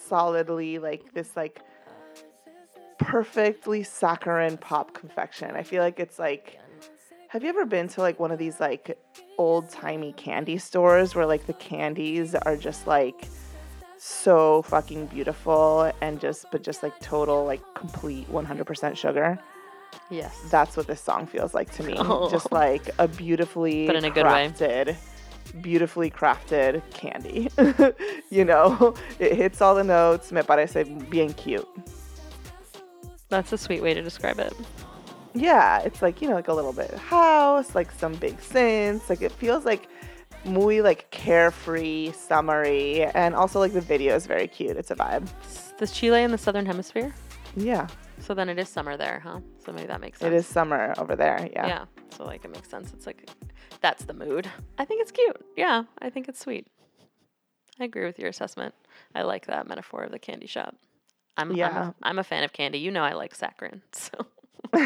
solidly 0.06 0.78
like 0.78 1.12
this 1.14 1.34
like 1.34 1.62
perfectly 3.00 3.82
saccharine 3.82 4.56
pop 4.56 4.94
confection. 4.94 5.56
I 5.56 5.64
feel 5.64 5.82
like 5.82 5.98
it's 5.98 6.20
like 6.20 6.60
have 7.26 7.42
you 7.42 7.48
ever 7.48 7.66
been 7.66 7.88
to 7.88 8.02
like 8.02 8.20
one 8.20 8.30
of 8.30 8.38
these 8.38 8.60
like 8.60 8.96
old 9.36 9.68
timey 9.68 10.12
candy 10.12 10.58
stores 10.58 11.16
where 11.16 11.26
like 11.26 11.46
the 11.48 11.54
candies 11.54 12.36
are 12.36 12.56
just 12.56 12.86
like 12.86 13.26
so 13.98 14.62
fucking 14.62 15.06
beautiful 15.06 15.90
and 16.00 16.20
just 16.20 16.46
but 16.52 16.62
just 16.62 16.84
like 16.84 16.96
total 17.00 17.44
like 17.44 17.62
complete 17.74 18.30
100% 18.30 18.96
sugar 18.96 19.36
Yes. 20.10 20.36
that's 20.50 20.76
what 20.76 20.86
this 20.86 21.00
song 21.00 21.26
feels 21.26 21.54
like 21.54 21.70
to 21.76 21.82
me 21.82 21.94
Oh. 21.98 22.30
just 22.30 22.50
like 22.52 22.90
a 22.98 23.08
beautifully 23.08 23.86
But 23.86 23.96
in 23.96 24.04
a 24.04 24.10
good 24.10 24.24
way. 24.26 24.48
crafted 24.48 24.96
beautifully 25.62 26.10
crafted 26.10 26.82
candy 26.92 27.48
you 28.30 28.44
know 28.44 28.94
it 29.18 29.34
hits 29.36 29.60
all 29.62 29.74
the 29.74 29.84
notes 29.84 30.30
me 30.32 30.42
parece 30.42 30.84
bien 31.10 31.32
cute 31.34 31.66
That's 33.28 33.52
a 33.52 33.58
sweet 33.58 33.82
way 33.82 33.94
to 33.94 34.02
describe 34.02 34.38
it. 34.38 34.52
yeah 35.34 35.80
it's 35.80 36.02
like 36.02 36.20
you 36.22 36.28
know 36.28 36.34
like 36.34 36.48
a 36.48 36.52
little 36.54 36.72
bit 36.72 36.90
house 36.94 37.74
like 37.74 37.90
some 37.92 38.14
big 38.14 38.36
synths 38.38 39.08
like 39.08 39.22
it 39.22 39.32
feels 39.32 39.64
like 39.64 39.88
muy 40.44 40.80
like 40.80 41.10
carefree 41.10 42.12
summery 42.12 43.02
and 43.14 43.34
also 43.34 43.58
like 43.58 43.72
the 43.72 43.80
video 43.80 44.14
is 44.14 44.26
very 44.26 44.46
cute 44.48 44.76
it's 44.76 44.90
a 44.90 44.94
vibe 44.96 45.26
S- 45.44 45.72
Does 45.78 45.92
Chile 45.92 46.22
in 46.22 46.30
the 46.30 46.38
southern 46.38 46.66
hemisphere? 46.66 47.14
yeah 47.56 47.86
So 48.20 48.34
then 48.34 48.48
it 48.48 48.58
is 48.58 48.68
summer 48.68 48.96
there, 48.96 49.20
huh? 49.22 49.40
So 49.64 49.72
maybe 49.72 49.86
that 49.86 50.00
makes 50.00 50.18
sense. 50.20 50.32
it 50.32 50.36
is 50.36 50.46
summer 50.46 50.94
over 50.98 51.14
there 51.16 51.48
yeah, 51.52 51.66
Yeah. 51.66 51.84
So 52.16 52.24
like 52.24 52.44
it 52.44 52.50
makes 52.50 52.68
sense. 52.68 52.92
It's 52.92 53.06
like 53.06 53.28
that's 53.80 54.04
the 54.04 54.14
mood. 54.14 54.48
I 54.78 54.84
think 54.84 55.02
it's 55.02 55.12
cute. 55.12 55.36
Yeah, 55.56 55.84
I 56.00 56.10
think 56.10 56.28
it's 56.28 56.40
sweet. 56.40 56.66
I 57.78 57.84
agree 57.84 58.04
with 58.06 58.18
your 58.18 58.28
assessment. 58.28 58.74
I 59.14 59.22
like 59.22 59.46
that 59.46 59.68
metaphor 59.68 60.02
of 60.02 60.10
the 60.10 60.18
candy 60.18 60.46
shop. 60.46 60.74
I'm 61.36 61.50
I'm 61.50 61.56
Yeah. 61.56 61.88
a, 61.88 61.94
I'm 62.02 62.18
a 62.18 62.24
fan 62.24 62.42
of 62.42 62.52
candy. 62.52 62.78
You 62.78 62.90
know 62.90 63.02
I 63.04 63.12
like 63.12 63.36
saccharin. 63.36 63.82
So 63.92 64.12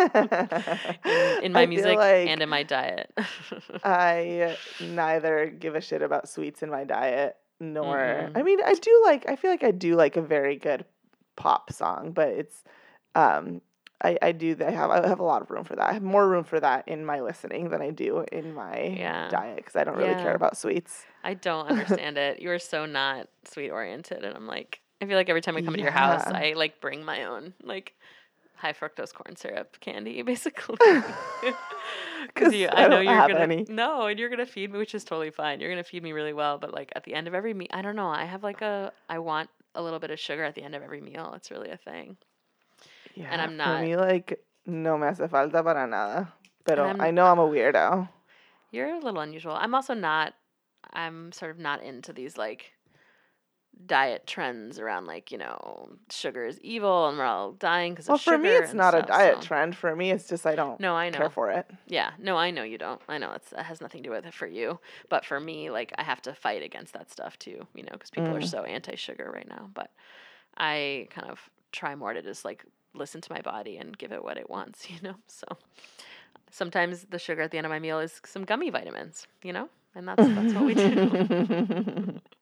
in, 0.00 1.44
in 1.44 1.52
my 1.52 1.62
I 1.62 1.66
music 1.66 1.96
like 1.96 2.28
and 2.28 2.40
in 2.42 2.48
my 2.48 2.62
diet. 2.62 3.12
I 3.84 4.56
neither 4.80 5.46
give 5.46 5.74
a 5.74 5.80
shit 5.80 6.02
about 6.02 6.28
sweets 6.28 6.62
in 6.62 6.70
my 6.70 6.84
diet, 6.84 7.36
nor 7.60 7.96
Mm-mm. 7.98 8.32
I 8.36 8.42
mean, 8.42 8.58
I 8.64 8.74
do 8.74 9.02
like. 9.04 9.28
I 9.28 9.36
feel 9.36 9.50
like 9.50 9.62
I 9.62 9.70
do 9.70 9.94
like 9.94 10.16
a 10.16 10.22
very 10.22 10.56
good 10.56 10.84
pop 11.42 11.72
song, 11.72 12.12
but 12.12 12.28
it's 12.28 12.64
um. 13.14 13.62
I, 14.04 14.18
I 14.20 14.32
do. 14.32 14.56
I 14.60 14.70
have 14.72 14.90
I 14.90 15.06
have 15.06 15.20
a 15.20 15.24
lot 15.24 15.42
of 15.42 15.50
room 15.50 15.62
for 15.64 15.76
that. 15.76 15.88
I 15.90 15.92
have 15.92 16.02
more 16.02 16.28
room 16.28 16.42
for 16.44 16.58
that 16.58 16.88
in 16.88 17.04
my 17.06 17.20
listening 17.20 17.70
than 17.70 17.80
I 17.82 17.90
do 17.90 18.24
in 18.32 18.52
my 18.52 18.98
Yeah. 18.98 19.28
diet 19.28 19.56
because 19.58 19.76
I 19.76 19.84
don't 19.84 19.96
really 19.96 20.16
Yeah. 20.16 20.16
care 20.16 20.34
about 20.34 20.56
sweets. 20.56 21.06
I 21.24 21.34
don't 21.34 21.68
understand 21.68 22.18
it. 22.18 22.40
You 22.40 22.50
are 22.50 22.58
so 22.58 22.86
not 22.86 23.28
sweet 23.44 23.70
oriented, 23.70 24.24
and 24.24 24.36
I'm 24.36 24.46
like, 24.46 24.82
I 25.00 25.06
feel 25.06 25.16
like 25.16 25.28
every 25.28 25.40
time 25.42 25.56
I 25.56 25.62
come 25.62 25.76
to 25.76 25.82
your 25.82 25.92
house, 25.92 26.30
I 26.34 26.54
like 26.54 26.80
bring 26.80 27.04
my 27.04 27.24
own 27.24 27.54
like 27.62 27.96
high 28.56 28.72
fructose 28.74 29.14
corn 29.14 29.36
syrup 29.36 29.78
candy, 29.80 30.22
basically. 30.24 30.78
'Cause 32.34 32.52
Because 32.52 32.52
you, 32.52 32.68
I 32.72 32.84
I 32.84 32.88
know 32.88 33.00
you're 33.00 33.22
gonna 33.22 33.50
any. 33.50 33.68
no, 33.68 34.06
and 34.06 34.18
you're 34.18 34.28
gonna 34.30 34.46
feed 34.46 34.72
me, 34.72 34.78
which 34.78 34.94
is 34.94 35.04
totally 35.04 35.30
fine. 35.30 35.60
You're 35.60 35.70
gonna 35.70 35.84
feed 35.84 36.02
me 36.02 36.12
really 36.12 36.32
well, 36.32 36.58
but 36.58 36.72
like 36.72 36.92
at 36.96 37.04
the 37.04 37.14
end 37.14 37.28
of 37.28 37.34
every 37.34 37.54
meal, 37.54 37.68
I 37.72 37.82
don't 37.82 37.96
know. 37.96 38.08
I 38.08 38.24
have 38.24 38.42
like 38.42 38.62
a, 38.62 38.92
I 39.08 39.18
want 39.20 39.50
a 39.74 39.82
little 39.82 39.98
bit 39.98 40.10
of 40.10 40.18
sugar 40.18 40.44
at 40.44 40.54
the 40.54 40.62
end 40.62 40.74
of 40.74 40.82
every 40.82 41.00
meal. 41.00 41.32
It's 41.36 41.50
really 41.50 41.70
a 41.70 41.76
thing. 41.76 42.16
Yeah, 43.14 43.28
and 43.30 43.40
I'm 43.40 43.56
not. 43.56 43.78
For 43.80 43.84
me, 43.84 43.96
like 43.96 44.40
no 44.66 44.96
me 44.98 45.06
hace 45.06 45.28
falta 45.28 45.62
para 45.62 45.86
nada. 45.86 46.32
Pero 46.64 46.86
I'm- 46.86 47.00
I 47.00 47.10
know 47.10 47.26
I'm 47.26 47.38
a 47.38 47.46
weirdo. 47.48 48.08
You're 48.70 48.88
a 48.94 48.98
little 48.98 49.20
unusual. 49.20 49.52
I'm 49.54 49.74
also 49.74 49.94
not. 49.94 50.34
I'm 50.92 51.32
sort 51.32 51.50
of 51.50 51.58
not 51.58 51.82
into 51.82 52.12
these 52.12 52.36
like 52.36 52.72
diet 53.86 54.26
trends 54.26 54.78
around 54.78 55.06
like 55.06 55.32
you 55.32 55.38
know 55.38 55.90
sugar 56.10 56.44
is 56.46 56.60
evil 56.60 57.08
and 57.08 57.18
we're 57.18 57.24
all 57.24 57.52
dying 57.52 57.92
because 57.94 58.08
of 58.08 58.20
sugar. 58.20 58.36
Well, 58.36 58.38
for 58.38 58.42
me, 58.44 58.50
it's 58.64 58.74
not 58.74 58.94
a 58.94 59.02
diet 59.02 59.36
so- 59.38 59.42
trend. 59.48 59.76
For 59.76 59.94
me, 59.96 60.10
it's 60.10 60.28
just 60.28 60.46
I 60.46 60.54
don't 60.54 60.78
No, 60.78 60.94
I 60.94 61.10
know. 61.10 61.18
care 61.18 61.30
for 61.30 61.50
it. 61.50 61.68
Yeah, 61.86 62.10
no, 62.18 62.36
I 62.36 62.50
know 62.50 62.62
you 62.62 62.78
don't. 62.78 63.00
I 63.08 63.18
know 63.18 63.32
it's, 63.32 63.52
it 63.52 63.58
has 63.60 63.80
nothing 63.80 64.02
to 64.02 64.08
do 64.08 64.14
with 64.14 64.24
it 64.26 64.34
for 64.34 64.46
you. 64.46 64.78
But 65.08 65.24
for 65.24 65.40
me, 65.40 65.70
like, 65.70 65.92
I 65.98 66.02
have 66.04 66.22
to 66.22 66.34
fight 66.34 66.62
against 66.62 66.92
that 66.94 67.10
stuff 67.10 67.38
too, 67.38 67.66
you 67.74 67.82
know, 67.82 67.92
because 67.92 68.10
people 68.10 68.34
are 68.36 68.40
Mm. 68.40 68.48
so 68.48 68.62
anti 68.62 68.94
sugar 68.96 69.30
right 69.34 69.48
now. 69.48 69.68
But 69.74 69.90
I 70.56 71.08
kind 71.10 71.28
of 71.30 71.40
try 71.72 71.94
more 71.94 72.12
to 72.12 72.22
just 72.22 72.44
like 72.44 72.64
listen 72.94 73.20
to 73.22 73.32
my 73.32 73.40
body 73.40 73.78
and 73.78 73.96
give 73.98 74.12
it 74.12 74.22
what 74.22 74.36
it 74.36 74.48
wants, 74.50 74.88
you 74.90 74.96
know? 75.02 75.14
So 75.26 75.46
sometimes 76.50 77.06
the 77.10 77.18
sugar 77.18 77.42
at 77.42 77.50
the 77.50 77.58
end 77.58 77.66
of 77.66 77.70
my 77.70 77.78
meal 77.78 77.98
is 77.98 78.20
some 78.24 78.44
gummy 78.44 78.70
vitamins, 78.70 79.26
you 79.42 79.52
know? 79.52 79.68
And 79.94 80.08
that's, 80.08 80.26
that's 80.26 80.54
what 80.54 80.64
we 80.64 80.74
do. 80.74 82.20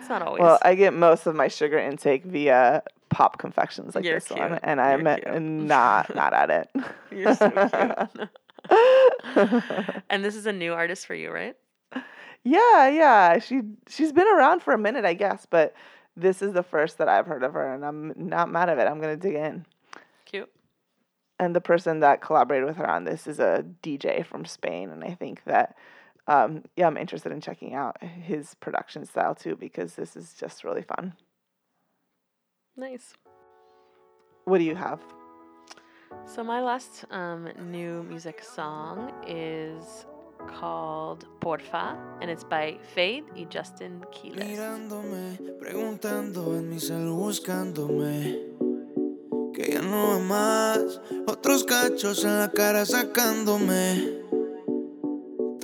It's 0.00 0.08
not 0.08 0.22
always. 0.22 0.40
Well, 0.40 0.58
I 0.62 0.74
get 0.74 0.94
most 0.94 1.26
of 1.26 1.34
my 1.34 1.48
sugar 1.48 1.78
intake 1.78 2.24
via 2.24 2.82
pop 3.10 3.38
confections 3.38 3.94
like 3.94 4.04
You're 4.04 4.14
this 4.14 4.30
one, 4.30 4.58
and 4.62 4.78
You're 4.78 5.08
I'm 5.08 5.20
cute. 5.20 5.42
not 5.42 6.14
not 6.14 6.32
at 6.32 6.50
it. 6.50 6.70
You're 7.10 7.34
so 7.34 7.50
cute. 7.50 8.28
and 10.10 10.24
this 10.24 10.36
is 10.36 10.46
a 10.46 10.52
new 10.52 10.72
artist 10.72 11.06
for 11.06 11.14
you, 11.14 11.30
right? 11.30 11.54
yeah, 12.44 12.88
yeah. 12.88 13.38
She 13.38 13.62
she's 13.88 14.12
been 14.12 14.28
around 14.28 14.62
for 14.62 14.72
a 14.72 14.78
minute, 14.78 15.04
I 15.04 15.14
guess, 15.14 15.46
but 15.48 15.74
this 16.16 16.40
is 16.40 16.52
the 16.54 16.62
first 16.62 16.98
that 16.98 17.08
I've 17.08 17.26
heard 17.26 17.42
of 17.42 17.52
her, 17.52 17.72
and 17.74 17.84
I'm 17.84 18.14
not 18.16 18.50
mad 18.50 18.68
of 18.68 18.78
it. 18.78 18.86
I'm 18.86 19.00
gonna 19.00 19.16
dig 19.16 19.34
in. 19.34 19.66
Cute. 20.24 20.50
And 21.38 21.54
the 21.54 21.60
person 21.60 22.00
that 22.00 22.22
collaborated 22.22 22.66
with 22.66 22.76
her 22.76 22.88
on 22.88 23.04
this 23.04 23.26
is 23.26 23.38
a 23.38 23.64
DJ 23.82 24.24
from 24.24 24.44
Spain, 24.44 24.90
and 24.90 25.04
I 25.04 25.14
think 25.14 25.44
that. 25.44 25.76
Um, 26.30 26.62
yeah, 26.76 26.86
I'm 26.86 26.96
interested 26.96 27.32
in 27.32 27.40
checking 27.40 27.74
out 27.74 28.00
his 28.00 28.54
production 28.60 29.04
style 29.04 29.34
too 29.34 29.56
because 29.56 29.96
this 29.96 30.14
is 30.14 30.32
just 30.38 30.62
really 30.62 30.82
fun. 30.82 31.14
Nice. 32.76 33.14
What 34.44 34.58
do 34.58 34.64
you 34.64 34.76
have? 34.76 35.00
So 36.26 36.44
my 36.44 36.60
last 36.60 37.04
um, 37.10 37.48
new 37.72 38.04
music 38.04 38.44
song 38.44 39.12
is 39.26 40.06
called 40.46 41.26
Porfa, 41.40 41.98
and 42.20 42.30
it's 42.30 42.44
by 42.44 42.78
Feid 42.94 43.24
y 43.34 43.46
Justin 43.50 44.04
Quiles. 44.12 44.38
Mirándome, 44.38 45.36
preguntando 45.58 46.56
en 46.56 46.70
mi 46.70 46.78
cel 46.78 47.10
buscándome. 47.10 48.38
Que 49.52 49.72
ya 49.72 49.82
no 49.82 50.10
va 50.10 50.18
más. 50.20 51.00
Otros 51.26 51.64
cachos 51.64 52.24
en 52.24 52.38
la 52.38 52.52
cara 52.52 52.86
sacándome. 52.86 54.29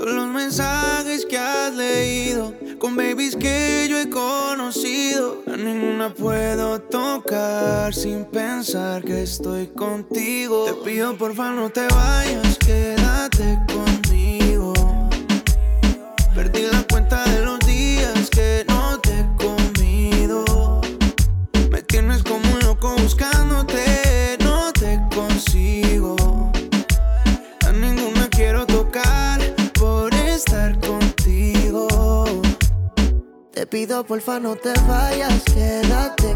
Los 0.06 0.28
mensajes 0.28 1.26
que 1.26 1.36
has 1.36 1.74
leído. 1.74 2.54
Con 2.78 2.94
babies 2.94 3.34
que 3.34 3.88
yo 3.90 3.98
he 3.98 4.08
conocido. 4.08 5.42
A 5.52 5.56
ninguna 5.56 6.14
puedo 6.14 6.80
tocar 6.80 7.92
sin 7.92 8.24
pensar 8.24 9.02
que 9.02 9.24
estoy 9.24 9.66
contigo. 9.66 10.66
Te 10.66 10.74
pido 10.88 11.16
porfa 11.16 11.50
no 11.50 11.70
te 11.70 11.88
vayas, 11.88 12.56
quédate 12.58 13.58
conmigo. 13.66 13.95
Pido 33.76 34.02
porfa 34.04 34.40
no 34.40 34.56
te 34.56 34.72
vayas, 34.88 35.42
quédate 35.52 36.35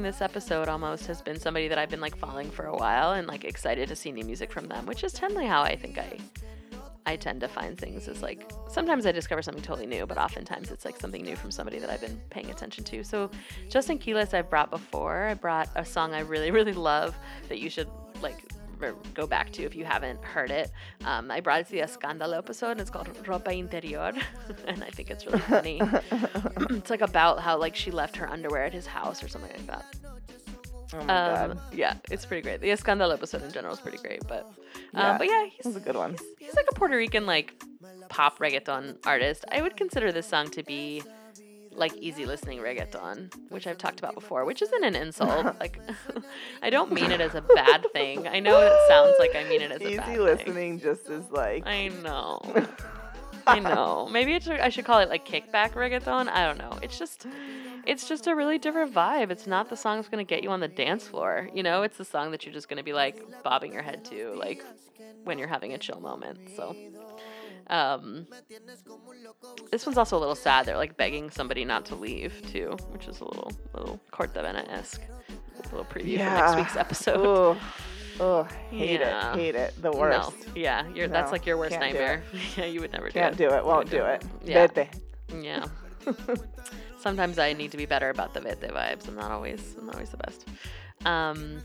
This 0.00 0.22
episode 0.22 0.68
almost 0.68 1.06
has 1.06 1.20
been 1.20 1.38
somebody 1.38 1.68
that 1.68 1.76
I've 1.76 1.90
been 1.90 2.00
like 2.00 2.16
following 2.16 2.50
for 2.50 2.64
a 2.64 2.74
while 2.74 3.12
and 3.12 3.28
like 3.28 3.44
excited 3.44 3.88
to 3.88 3.94
see 3.94 4.10
new 4.10 4.24
music 4.24 4.50
from 4.50 4.66
them, 4.66 4.86
which 4.86 5.04
is 5.04 5.12
generally 5.12 5.44
how 5.44 5.60
I 5.60 5.76
think 5.76 5.98
I 5.98 6.18
I 7.04 7.16
tend 7.16 7.42
to 7.42 7.48
find 7.48 7.76
things 7.76 8.08
is 8.08 8.22
like 8.22 8.50
sometimes 8.70 9.04
I 9.04 9.12
discover 9.12 9.42
something 9.42 9.62
totally 9.62 9.86
new, 9.86 10.06
but 10.06 10.16
oftentimes 10.16 10.70
it's 10.70 10.86
like 10.86 10.98
something 10.98 11.22
new 11.22 11.36
from 11.36 11.50
somebody 11.50 11.78
that 11.78 11.90
I've 11.90 12.00
been 12.00 12.18
paying 12.30 12.50
attention 12.50 12.84
to. 12.84 13.04
So 13.04 13.30
Justin 13.68 13.98
Quiles 13.98 14.32
I've 14.32 14.48
brought 14.48 14.70
before. 14.70 15.24
I 15.24 15.34
brought 15.34 15.68
a 15.76 15.84
song 15.84 16.14
I 16.14 16.20
really, 16.20 16.50
really 16.58 16.72
love 16.72 17.14
that 17.50 17.58
you 17.58 17.68
should 17.68 17.88
like 18.22 18.51
go 19.14 19.26
back 19.26 19.50
to 19.52 19.62
if 19.62 19.74
you 19.76 19.84
haven't 19.84 20.22
heard 20.24 20.50
it. 20.50 20.70
Um, 21.04 21.30
I 21.30 21.40
brought 21.40 21.60
it 21.60 21.66
to 21.66 21.72
the 21.72 21.78
Escándalo 21.80 22.36
episode 22.38 22.72
and 22.72 22.80
it's 22.80 22.90
called 22.90 23.06
Ropa 23.24 23.56
Interior. 23.56 24.12
and 24.66 24.82
I 24.82 24.88
think 24.90 25.10
it's 25.10 25.24
really 25.26 25.38
funny. 25.40 25.80
it's 26.70 26.90
like 26.90 27.00
about 27.00 27.40
how 27.40 27.56
like 27.58 27.76
she 27.76 27.90
left 27.90 28.16
her 28.16 28.28
underwear 28.28 28.64
at 28.64 28.72
his 28.72 28.86
house 28.86 29.22
or 29.22 29.28
something 29.28 29.52
like 29.52 29.66
that. 29.68 29.84
Oh 30.94 31.04
my 31.04 31.32
Um, 31.42 31.48
god, 31.52 31.60
yeah, 31.72 31.94
it's 32.10 32.26
pretty 32.26 32.42
great. 32.42 32.60
The 32.60 32.68
Escándalo 32.68 33.14
episode 33.14 33.42
in 33.42 33.50
general 33.52 33.72
is 33.72 33.80
pretty 33.80 33.98
great, 33.98 34.26
but 34.28 34.50
Yeah, 34.92 35.12
um, 35.12 35.18
but 35.18 35.26
yeah, 35.28 35.46
he's 35.46 35.74
a 35.76 35.80
good 35.80 35.96
one. 35.96 36.16
he's 36.38 36.54
like 36.54 36.66
a 36.70 36.74
Puerto 36.74 36.96
Rican 36.96 37.24
like 37.24 37.54
pop 38.10 38.38
reggaeton 38.40 38.98
artist. 39.06 39.44
I 39.50 39.62
would 39.62 39.76
consider 39.76 40.12
this 40.12 40.26
song 40.26 40.50
to 40.50 40.62
be 40.62 41.02
like 41.74 41.94
easy 41.96 42.26
listening 42.26 42.58
reggaeton, 42.58 43.32
which 43.48 43.66
I've 43.66 43.78
talked 43.78 43.98
about 43.98 44.12
before, 44.14 44.44
which 44.44 44.60
isn't 44.60 44.84
an 44.84 44.94
insult. 44.94 45.46
like 45.60 45.80
I 46.62 46.70
don't 46.70 46.92
mean 46.92 47.10
it 47.10 47.20
as 47.20 47.34
a 47.34 47.40
bad 47.40 47.84
thing. 47.92 48.28
I 48.28 48.40
know 48.40 48.60
it 48.60 48.72
sounds 48.88 49.14
like 49.18 49.34
I 49.34 49.44
mean 49.48 49.62
it 49.62 49.72
as 49.72 49.80
a 49.80 49.80
bad 49.80 49.80
thing. 49.80 49.92
Easy 49.92 50.00
thing. 50.00 50.20
listening 50.20 50.80
just 50.80 51.10
is 51.10 51.28
like 51.30 51.66
I 51.66 51.88
know. 51.88 52.40
I 53.46 53.58
know. 53.58 54.08
Maybe 54.10 54.34
it 54.34 54.44
should, 54.44 54.60
I 54.60 54.68
should 54.68 54.84
call 54.84 55.00
it 55.00 55.08
like 55.08 55.26
kickback 55.26 55.72
reggaeton. 55.72 56.28
I 56.28 56.46
don't 56.46 56.58
know. 56.58 56.78
It's 56.82 56.98
just 56.98 57.26
it's 57.86 58.08
just 58.08 58.26
a 58.26 58.34
really 58.34 58.58
different 58.58 58.94
vibe. 58.94 59.30
It's 59.30 59.46
not 59.46 59.68
the 59.68 59.76
song 59.76 59.96
that's 59.98 60.08
going 60.08 60.24
to 60.24 60.28
get 60.28 60.44
you 60.44 60.50
on 60.50 60.60
the 60.60 60.68
dance 60.68 61.08
floor. 61.08 61.48
You 61.52 61.64
know, 61.64 61.82
it's 61.82 61.98
the 61.98 62.04
song 62.04 62.30
that 62.30 62.44
you're 62.44 62.54
just 62.54 62.68
going 62.68 62.76
to 62.76 62.84
be 62.84 62.92
like 62.92 63.42
bobbing 63.42 63.72
your 63.72 63.82
head 63.82 64.04
to 64.06 64.34
like 64.36 64.64
when 65.24 65.38
you're 65.38 65.48
having 65.48 65.72
a 65.72 65.78
chill 65.78 66.00
moment. 66.00 66.38
So 66.56 66.76
um 67.68 68.26
this 69.70 69.86
one's 69.86 69.98
also 69.98 70.16
a 70.16 70.20
little 70.20 70.34
sad. 70.34 70.66
They're 70.66 70.76
like 70.76 70.96
begging 70.96 71.30
somebody 71.30 71.64
not 71.64 71.84
to 71.86 71.94
leave 71.94 72.40
too, 72.52 72.76
which 72.90 73.08
is 73.08 73.20
a 73.20 73.24
little 73.24 73.52
little 73.74 74.00
Cortavena 74.12 74.68
esque. 74.70 75.02
A 75.58 75.74
little 75.74 75.84
preview 75.84 76.18
for 76.18 76.24
next 76.24 76.56
week's 76.56 76.76
episode. 76.76 77.56
Ooh. 77.56 77.60
Oh, 78.20 78.44
hate 78.70 79.00
Yeah. 79.00 79.32
it, 79.32 79.38
hate 79.38 79.54
it. 79.54 79.74
The 79.80 79.90
worst. 79.90 80.30
No, 80.46 80.52
yeah, 80.54 80.86
you're, 80.94 81.08
that's 81.08 81.32
like 81.32 81.46
your 81.46 81.56
worst 81.56 81.70
can't 81.72 81.82
nightmare. 81.82 82.22
yeah, 82.56 82.66
you 82.66 82.80
would 82.80 82.92
never 82.92 83.08
do 83.08 83.12
Can't 83.12 83.34
it. 83.34 83.48
do 83.48 83.54
it. 83.54 83.64
Won't 83.64 83.90
do 83.90 84.04
it. 84.04 84.22
Yeah. 84.44 84.66
Vete. 84.66 84.88
Yeah. 85.42 85.64
Sometimes 86.98 87.38
I 87.38 87.52
need 87.52 87.70
to 87.72 87.76
be 87.76 87.86
better 87.86 88.10
about 88.10 88.34
the 88.34 88.40
vete 88.40 88.60
vibes. 88.70 89.08
I'm 89.08 89.16
not 89.16 89.30
always 89.30 89.74
I'm 89.78 89.86
not 89.86 89.94
always 89.96 90.10
the 90.10 90.18
best. 90.18 90.46
Um 91.04 91.58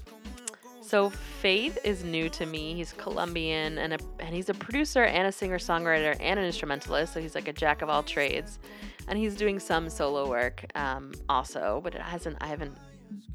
so 0.81 1.09
Feid 1.09 1.77
is 1.83 2.05
new 2.05 2.29
to 2.29 2.45
me. 2.45 2.73
He's 2.73 2.93
Colombian 2.93 3.77
and 3.77 3.93
a, 3.93 3.97
and 4.19 4.33
he's 4.33 4.47
a 4.47 4.53
producer 4.53 5.03
and 5.03 5.27
a 5.27 5.31
singer-songwriter 5.33 6.15
and 6.21 6.39
an 6.39 6.45
instrumentalist. 6.45 7.13
So 7.13 7.19
he's 7.19 7.35
like 7.35 7.49
a 7.49 7.53
jack 7.53 7.81
of 7.81 7.89
all 7.89 8.03
trades. 8.03 8.57
And 9.09 9.19
he's 9.19 9.35
doing 9.35 9.59
some 9.59 9.89
solo 9.89 10.29
work 10.29 10.65
um, 10.75 11.11
also, 11.27 11.81
but 11.83 11.93
it 11.93 12.01
hasn't 12.01 12.37
I 12.39 12.47
haven't 12.47 12.77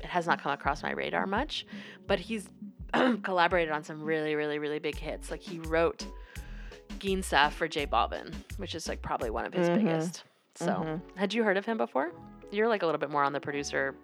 has 0.02 0.26
not 0.26 0.40
come 0.42 0.52
across 0.52 0.82
my 0.82 0.92
radar 0.92 1.26
much. 1.26 1.66
But 2.06 2.18
he's 2.20 2.48
collaborated 3.22 3.72
on 3.72 3.82
some 3.85 4.02
really, 4.02 4.35
really, 4.35 4.58
really 4.58 4.78
big 4.78 4.96
hits. 4.96 5.30
Like 5.30 5.40
he 5.42 5.58
wrote 5.61 6.06
Ginza 6.98 7.50
for 7.52 7.68
J 7.68 7.87
Balvin, 7.87 8.32
which 8.58 8.74
is 8.74 8.88
like 8.88 9.02
probably 9.02 9.30
one 9.30 9.46
of 9.46 9.54
his 9.54 9.68
Mhm. 9.68 9.74
biggest. 9.76 10.24
So, 10.54 11.00
had 11.16 11.32
you 11.32 11.42
heard 11.44 11.56
of 11.56 11.64
him 11.64 11.78
before? 11.78 12.12
You're 12.50 12.68
like 12.68 12.82
a 12.82 12.87
little 12.87 12.98
bit 12.98 13.08
more 13.11 13.24
on 13.24 13.32
the 13.32 13.40
producer 13.40 13.94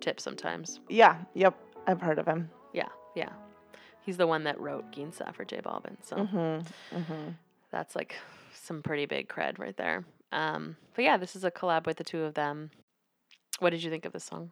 tip 0.00 0.18
sometimes. 0.20 0.80
Yeah. 0.88 1.18
Yep. 1.34 1.54
I've 1.86 2.00
heard 2.00 2.18
of 2.18 2.26
him. 2.26 2.48
Yeah, 2.72 2.88
yeah. 3.14 3.28
He's 4.00 4.16
the 4.16 4.26
one 4.26 4.44
that 4.44 4.58
wrote 4.58 4.90
Ginza 4.90 5.34
for 5.34 5.44
J 5.44 5.60
Balvin. 5.60 5.96
So 6.02 6.16
Mm-hmm. 6.16 6.96
Mm-hmm. 6.96 7.28
that's 7.70 7.94
like 7.94 8.16
some 8.54 8.82
pretty 8.82 9.04
big 9.06 9.28
cred 9.28 9.58
right 9.58 9.76
there. 9.76 10.04
Um, 10.32 10.76
but 10.94 11.04
yeah, 11.04 11.18
this 11.18 11.36
is 11.36 11.44
a 11.44 11.50
collab 11.50 11.84
with 11.86 11.98
the 11.98 12.04
two 12.04 12.22
of 12.22 12.32
them. 12.34 12.70
What 13.58 13.70
did 13.70 13.82
you 13.82 13.90
think 13.90 14.06
of 14.06 14.12
this 14.12 14.24
song? 14.24 14.50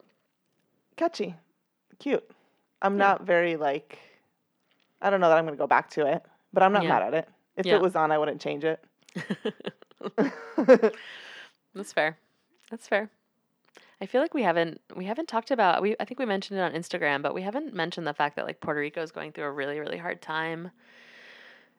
Catchy. 1.01 1.35
Cute. 1.99 2.31
I'm 2.83 2.93
Yeah. 2.99 2.99
not 3.07 3.23
very 3.23 3.57
like. 3.57 3.99
I 5.01 5.09
don't 5.09 5.21
know 5.23 5.31
that 5.31 5.39
I'm 5.39 5.47
gonna 5.47 5.57
go 5.57 5.67
back 5.67 5.89
to 5.93 6.05
it, 6.07 6.23
but 6.53 6.63
I'm 6.63 6.73
not 6.75 6.83
Yeah. 6.83 6.91
mad 6.91 7.03
at 7.05 7.15
it. 7.15 7.29
If 7.57 7.65
Yeah. 7.65 7.77
it 7.77 7.81
was 7.81 7.97
on, 7.97 8.13
I 8.13 8.19
wouldn't 8.19 8.39
change 8.39 8.65
it. 8.65 8.85
That's 11.75 11.93
fair. 11.95 12.19
That's 12.71 12.87
fair. 12.87 13.09
I 14.03 14.05
feel 14.07 14.21
like 14.21 14.35
we 14.35 14.43
haven't 14.43 14.83
we 14.95 15.07
haven't 15.07 15.29
talked 15.29 15.51
about 15.51 15.81
we 15.81 15.97
I 15.99 16.05
think 16.05 16.19
we 16.19 16.27
mentioned 16.27 16.59
it 16.61 16.63
on 16.63 16.73
Instagram, 16.73 17.23
but 17.23 17.33
we 17.33 17.41
haven't 17.43 17.73
mentioned 17.73 18.07
the 18.07 18.13
fact 18.13 18.37
that 18.37 18.45
like 18.47 18.61
Puerto 18.61 18.81
Rico 18.81 19.01
is 19.03 19.11
going 19.11 19.33
through 19.33 19.45
a 19.45 19.51
really 19.51 19.81
really 19.81 19.99
hard 19.99 20.21
time 20.21 20.71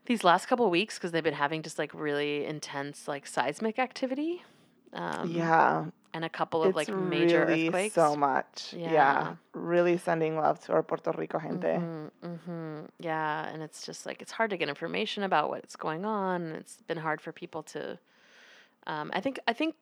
these 0.07 0.23
last 0.23 0.47
couple 0.47 0.65
of 0.65 0.71
weeks 0.71 0.97
because 0.97 1.11
they've 1.11 1.23
been 1.23 1.35
having 1.35 1.61
just 1.61 1.77
like 1.77 1.93
really 1.93 2.43
intense 2.45 3.07
like 3.07 3.27
seismic 3.27 3.77
activity. 3.77 4.43
Um, 4.93 5.31
yeah. 5.31 5.85
and 6.13 6.25
a 6.25 6.29
couple 6.29 6.61
of 6.63 6.69
It's 6.69 6.75
like 6.75 6.89
major 6.95 7.45
really 7.45 7.67
earthquakes. 7.67 7.95
so 7.95 8.15
much. 8.15 8.73
Yeah. 8.75 8.91
Yeah. 8.91 9.35
Really 9.53 9.97
sending 9.97 10.37
love 10.37 10.59
to 10.65 10.73
our 10.73 10.83
Puerto 10.83 11.11
Rico 11.17 11.39
gente. 11.39 11.77
hmm 12.21 12.79
Yeah, 12.99 13.47
and 13.47 13.61
it's 13.63 13.85
just 13.85 14.05
like 14.05 14.21
it's 14.21 14.31
hard 14.33 14.49
to 14.49 14.57
get 14.57 14.67
information 14.69 15.23
about 15.23 15.49
what's 15.49 15.75
going 15.75 16.03
on. 16.05 16.51
It's 16.53 16.81
been 16.87 16.97
hard 16.97 17.21
for 17.21 17.31
people 17.31 17.63
to. 17.63 17.97
Um, 18.87 19.11
I 19.13 19.21
think 19.21 19.39
I 19.47 19.53
think 19.53 19.75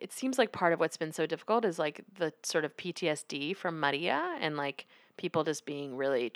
it 0.00 0.12
seems 0.12 0.38
like 0.38 0.52
part 0.52 0.72
of 0.72 0.80
what's 0.80 0.96
been 0.96 1.12
so 1.12 1.26
difficult 1.26 1.64
is 1.64 1.78
like 1.78 2.02
the 2.18 2.32
sort 2.42 2.64
of 2.64 2.76
PTSD 2.76 3.54
from 3.56 3.78
Maria 3.78 4.36
and 4.40 4.56
like 4.56 4.86
people 5.16 5.44
just 5.44 5.64
being 5.66 5.96
really 5.96 6.30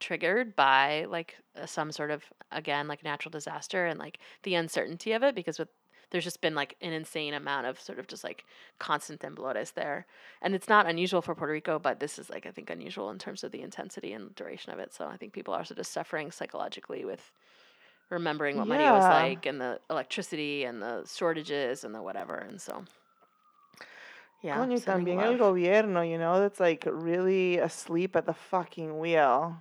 triggered 0.00 0.56
by 0.56 1.06
like 1.08 1.36
uh, 1.60 1.66
some 1.66 1.92
sort 1.92 2.10
of 2.10 2.24
again 2.50 2.88
like 2.88 3.04
natural 3.04 3.30
disaster 3.30 3.86
and 3.86 3.98
like 3.98 4.18
the 4.42 4.54
uncertainty 4.54 5.12
of 5.12 5.22
it 5.22 5.34
because 5.34 5.58
with 5.58 5.68
there's 6.10 6.24
just 6.24 6.40
been 6.40 6.54
like 6.54 6.76
an 6.80 6.92
insane 6.92 7.34
amount 7.34 7.66
of 7.66 7.80
sort 7.80 7.98
of 7.98 8.06
just 8.06 8.24
like 8.24 8.44
constant 8.78 9.20
temblores 9.20 9.74
there. 9.74 10.06
And 10.42 10.54
it's 10.54 10.68
not 10.68 10.86
unusual 10.88 11.22
for 11.22 11.34
Puerto 11.34 11.52
Rico, 11.52 11.78
but 11.78 12.00
this 12.00 12.18
is 12.18 12.30
like 12.30 12.46
I 12.46 12.50
think 12.50 12.70
unusual 12.70 13.10
in 13.10 13.18
terms 13.18 13.44
of 13.44 13.52
the 13.52 13.62
intensity 13.62 14.12
and 14.12 14.34
duration 14.34 14.72
of 14.72 14.78
it. 14.78 14.94
So 14.94 15.06
I 15.06 15.16
think 15.16 15.32
people 15.32 15.54
are 15.54 15.58
also 15.58 15.74
just 15.74 15.92
suffering 15.92 16.30
psychologically 16.30 17.04
with 17.04 17.32
remembering 18.10 18.56
what 18.56 18.68
money 18.68 18.84
was 18.84 19.02
like 19.02 19.46
and 19.46 19.60
the 19.60 19.80
electricity 19.90 20.64
and 20.64 20.82
the 20.82 21.04
shortages 21.06 21.84
and 21.84 21.94
the 21.94 22.02
whatever. 22.02 22.36
And 22.36 22.60
so 22.60 22.84
yeah. 24.44 24.58
Coño, 24.58 24.78
también 24.78 25.22
el 25.22 25.32
love. 25.32 25.54
gobierno, 25.54 26.02
you 26.08 26.18
know, 26.18 26.38
that's 26.38 26.60
like 26.60 26.86
really 26.86 27.56
asleep 27.56 28.14
at 28.14 28.26
the 28.26 28.34
fucking 28.34 28.98
wheel. 28.98 29.56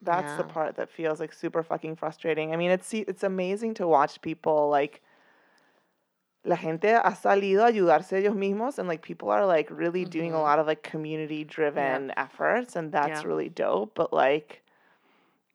That's 0.00 0.34
the 0.36 0.44
part 0.44 0.76
that 0.76 0.88
feels 0.90 1.20
like 1.20 1.32
super 1.32 1.62
fucking 1.62 1.96
frustrating. 1.96 2.54
I 2.54 2.56
mean, 2.56 2.70
it's 2.70 2.94
it's 2.94 3.22
amazing 3.22 3.74
to 3.74 3.86
watch 3.86 4.22
people 4.22 4.70
like 4.70 5.02
la 6.44 6.56
gente 6.56 6.94
ha 6.94 7.14
salido 7.14 7.64
a 7.64 7.70
ayudarse 7.72 8.12
ellos 8.18 8.34
mismos 8.36 8.78
and 8.78 8.88
like 8.88 9.02
people 9.02 9.28
are 9.30 9.44
like 9.46 9.68
really 9.70 10.04
doing 10.04 10.32
a 10.32 10.36
Mhm. 10.36 10.42
lot 10.42 10.58
of 10.58 10.66
like 10.66 10.82
community 10.82 11.44
driven 11.44 12.12
efforts 12.16 12.76
and 12.76 12.92
that's 12.92 13.22
Yeah. 13.22 13.28
really 13.28 13.48
dope, 13.48 13.94
but 13.94 14.12
like 14.12 14.62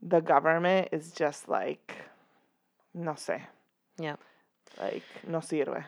the 0.01 0.19
government 0.21 0.89
is 0.91 1.11
just 1.13 1.47
like 1.47 1.95
no 2.93 3.13
sé. 3.13 3.41
Yeah. 3.97 4.17
Like 4.79 5.03
no 5.25 5.39
sirve. 5.39 5.85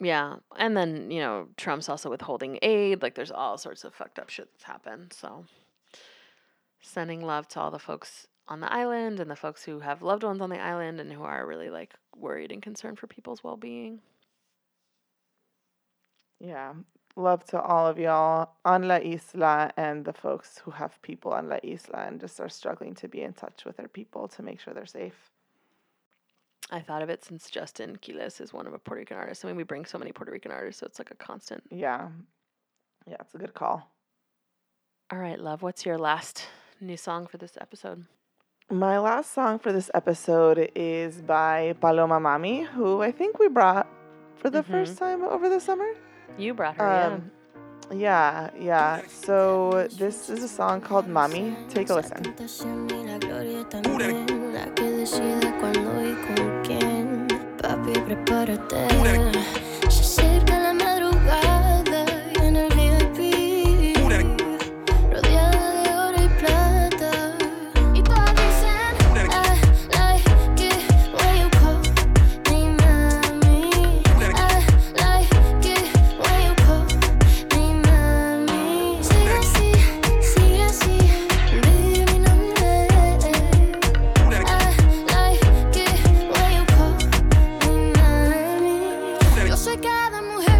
Yeah. 0.00 0.36
And 0.56 0.76
then, 0.76 1.10
you 1.10 1.20
know, 1.20 1.48
Trump's 1.56 1.88
also 1.88 2.10
withholding 2.10 2.58
aid. 2.60 3.00
Like 3.00 3.14
there's 3.14 3.30
all 3.30 3.56
sorts 3.56 3.84
of 3.84 3.94
fucked 3.94 4.18
up 4.18 4.28
shit 4.28 4.50
that's 4.52 4.64
happened. 4.64 5.12
So 5.12 5.46
sending 6.80 7.22
love 7.24 7.48
to 7.48 7.60
all 7.60 7.70
the 7.70 7.78
folks 7.78 8.26
on 8.48 8.60
the 8.60 8.70
island 8.70 9.20
and 9.20 9.30
the 9.30 9.36
folks 9.36 9.64
who 9.64 9.80
have 9.80 10.02
loved 10.02 10.22
ones 10.22 10.40
on 10.42 10.50
the 10.50 10.60
island 10.60 11.00
and 11.00 11.10
who 11.12 11.22
are 11.22 11.46
really 11.46 11.70
like 11.70 11.94
worried 12.16 12.52
and 12.52 12.60
concerned 12.62 12.98
for 12.98 13.06
people's 13.06 13.42
well 13.42 13.56
being. 13.56 14.00
Yeah. 16.40 16.74
Love 17.16 17.44
to 17.46 17.60
all 17.60 17.86
of 17.86 17.96
y'all 17.98 18.50
on 18.64 18.88
La 18.88 18.96
Isla 18.96 19.70
and 19.76 20.04
the 20.04 20.12
folks 20.12 20.58
who 20.58 20.72
have 20.72 21.00
people 21.02 21.32
on 21.32 21.48
La 21.48 21.58
Isla 21.62 22.06
and 22.08 22.20
just 22.20 22.40
are 22.40 22.48
struggling 22.48 22.94
to 22.96 23.08
be 23.08 23.22
in 23.22 23.32
touch 23.32 23.64
with 23.64 23.76
their 23.76 23.86
people 23.88 24.26
to 24.28 24.42
make 24.42 24.58
sure 24.60 24.74
they're 24.74 24.84
safe. 24.86 25.30
I 26.70 26.80
thought 26.80 27.02
of 27.02 27.10
it 27.10 27.24
since 27.24 27.50
Justin 27.50 27.98
Quiles 28.04 28.40
is 28.40 28.52
one 28.52 28.66
of 28.66 28.72
a 28.74 28.78
Puerto 28.78 29.00
Rican 29.00 29.16
artist. 29.16 29.44
I 29.44 29.48
mean, 29.48 29.56
we 29.56 29.62
bring 29.64 29.84
so 29.84 29.98
many 29.98 30.10
Puerto 30.12 30.32
Rican 30.32 30.50
artists, 30.50 30.80
so 30.80 30.86
it's 30.86 30.98
like 30.98 31.10
a 31.10 31.14
constant. 31.14 31.62
Yeah. 31.70 32.08
Yeah, 33.06 33.16
it's 33.20 33.34
a 33.34 33.38
good 33.38 33.54
call. 33.54 33.90
All 35.12 35.18
right, 35.18 35.38
love. 35.38 35.62
What's 35.62 35.84
your 35.86 35.98
last 35.98 36.46
new 36.80 36.96
song 36.96 37.26
for 37.26 37.36
this 37.36 37.56
episode? 37.60 38.06
My 38.70 38.98
last 38.98 39.32
song 39.34 39.58
for 39.58 39.70
this 39.72 39.90
episode 39.92 40.70
is 40.74 41.20
by 41.20 41.74
Paloma 41.80 42.18
Mami, 42.18 42.66
who 42.66 43.02
I 43.02 43.12
think 43.12 43.38
we 43.38 43.48
brought 43.48 43.86
for 44.36 44.48
the 44.48 44.62
Mhm. 44.62 44.66
first 44.70 44.98
time 44.98 45.22
over 45.22 45.50
the 45.50 45.60
summer. 45.60 45.92
You 46.38 46.54
brought 46.54 46.76
her, 46.76 47.12
Um, 47.14 47.30
yeah, 47.96 48.50
yeah. 48.58 49.02
So 49.08 49.86
this 49.98 50.28
is 50.30 50.42
a 50.42 50.48
song 50.48 50.80
called 50.80 51.06
Mami. 51.06 51.54
Take 51.68 51.90
a 51.90 51.94
listen. 51.94 52.22
tentación 52.22 52.88
y 52.90 53.04
la 53.06 53.18
gloria 53.18 53.64
también. 53.68 54.52
La 54.52 54.66
que 54.74 54.90
decide 54.90 55.52
cuándo 55.60 56.02
y 56.02 56.14
con 56.26 56.62
quién. 56.64 57.26
Papi, 57.62 57.92
prepárate. 58.00 58.88
Se 59.88 60.00
acerca 60.00 60.58
la 60.58 60.73
mujer 90.10 90.53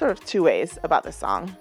sort 0.00 0.10
of 0.10 0.24
two 0.24 0.42
ways 0.42 0.78
about 0.82 1.02
this 1.04 1.14
song. 1.14 1.54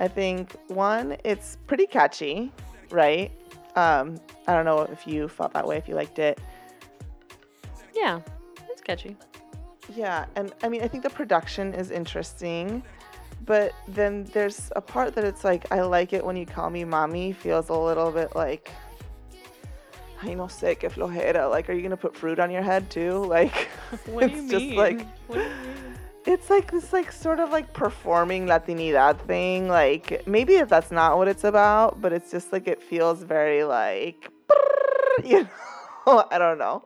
I 0.00 0.08
think 0.08 0.56
one, 0.68 1.16
it's 1.24 1.58
pretty 1.66 1.86
catchy, 1.86 2.50
right? 2.90 3.30
Um, 3.76 4.16
I 4.48 4.54
don't 4.54 4.64
know 4.64 4.80
if 4.80 5.06
you 5.06 5.28
felt 5.28 5.52
that 5.52 5.66
way, 5.66 5.76
if 5.76 5.86
you 5.86 5.94
liked 5.94 6.18
it. 6.18 6.40
Yeah, 7.94 8.20
it's 8.70 8.80
catchy. 8.80 9.14
Yeah, 9.94 10.24
and 10.36 10.54
I 10.62 10.70
mean, 10.70 10.82
I 10.82 10.88
think 10.88 11.02
the 11.02 11.10
production 11.10 11.74
is 11.74 11.90
interesting, 11.90 12.82
but 13.44 13.72
then 13.88 14.24
there's 14.32 14.72
a 14.74 14.80
part 14.80 15.14
that 15.14 15.24
it's 15.24 15.44
like, 15.44 15.70
I 15.70 15.82
like 15.82 16.14
it 16.14 16.24
when 16.24 16.34
you 16.36 16.46
call 16.46 16.70
me 16.70 16.82
mommy, 16.84 17.32
feels 17.32 17.68
a 17.68 17.74
little 17.74 18.10
bit 18.10 18.34
like, 18.34 18.70
I 20.22 20.32
no 20.32 20.44
sé, 20.46 20.78
que 20.80 20.88
flojera. 20.88 21.50
Like, 21.50 21.68
are 21.68 21.74
you 21.74 21.82
gonna 21.82 21.96
put 21.96 22.16
fruit 22.16 22.38
on 22.38 22.50
your 22.50 22.62
head 22.62 22.88
too? 22.90 23.24
Like, 23.36 23.68
What 24.06 24.20
do 24.20 24.26
it's 24.34 24.42
you 24.44 24.50
just 24.50 24.64
mean? 24.64 24.76
like, 24.76 25.06
What 26.26 26.32
do 26.32 26.32
you 26.32 26.36
mean? 26.36 26.38
it's 26.38 26.50
like 26.50 26.70
this, 26.70 26.92
like, 26.92 27.12
sort 27.12 27.40
of 27.40 27.50
like 27.50 27.72
performing 27.72 28.46
Latinidad 28.46 29.18
thing. 29.20 29.68
Like, 29.68 30.26
maybe 30.26 30.54
if 30.56 30.68
that's 30.68 30.90
not 30.90 31.16
what 31.18 31.28
it's 31.28 31.44
about, 31.44 32.00
but 32.00 32.12
it's 32.12 32.30
just 32.30 32.52
like, 32.52 32.66
it 32.68 32.82
feels 32.82 33.22
very 33.22 33.64
like, 33.64 34.28
you 35.24 35.48
know, 36.06 36.24
I 36.30 36.38
don't 36.38 36.58
know. 36.58 36.84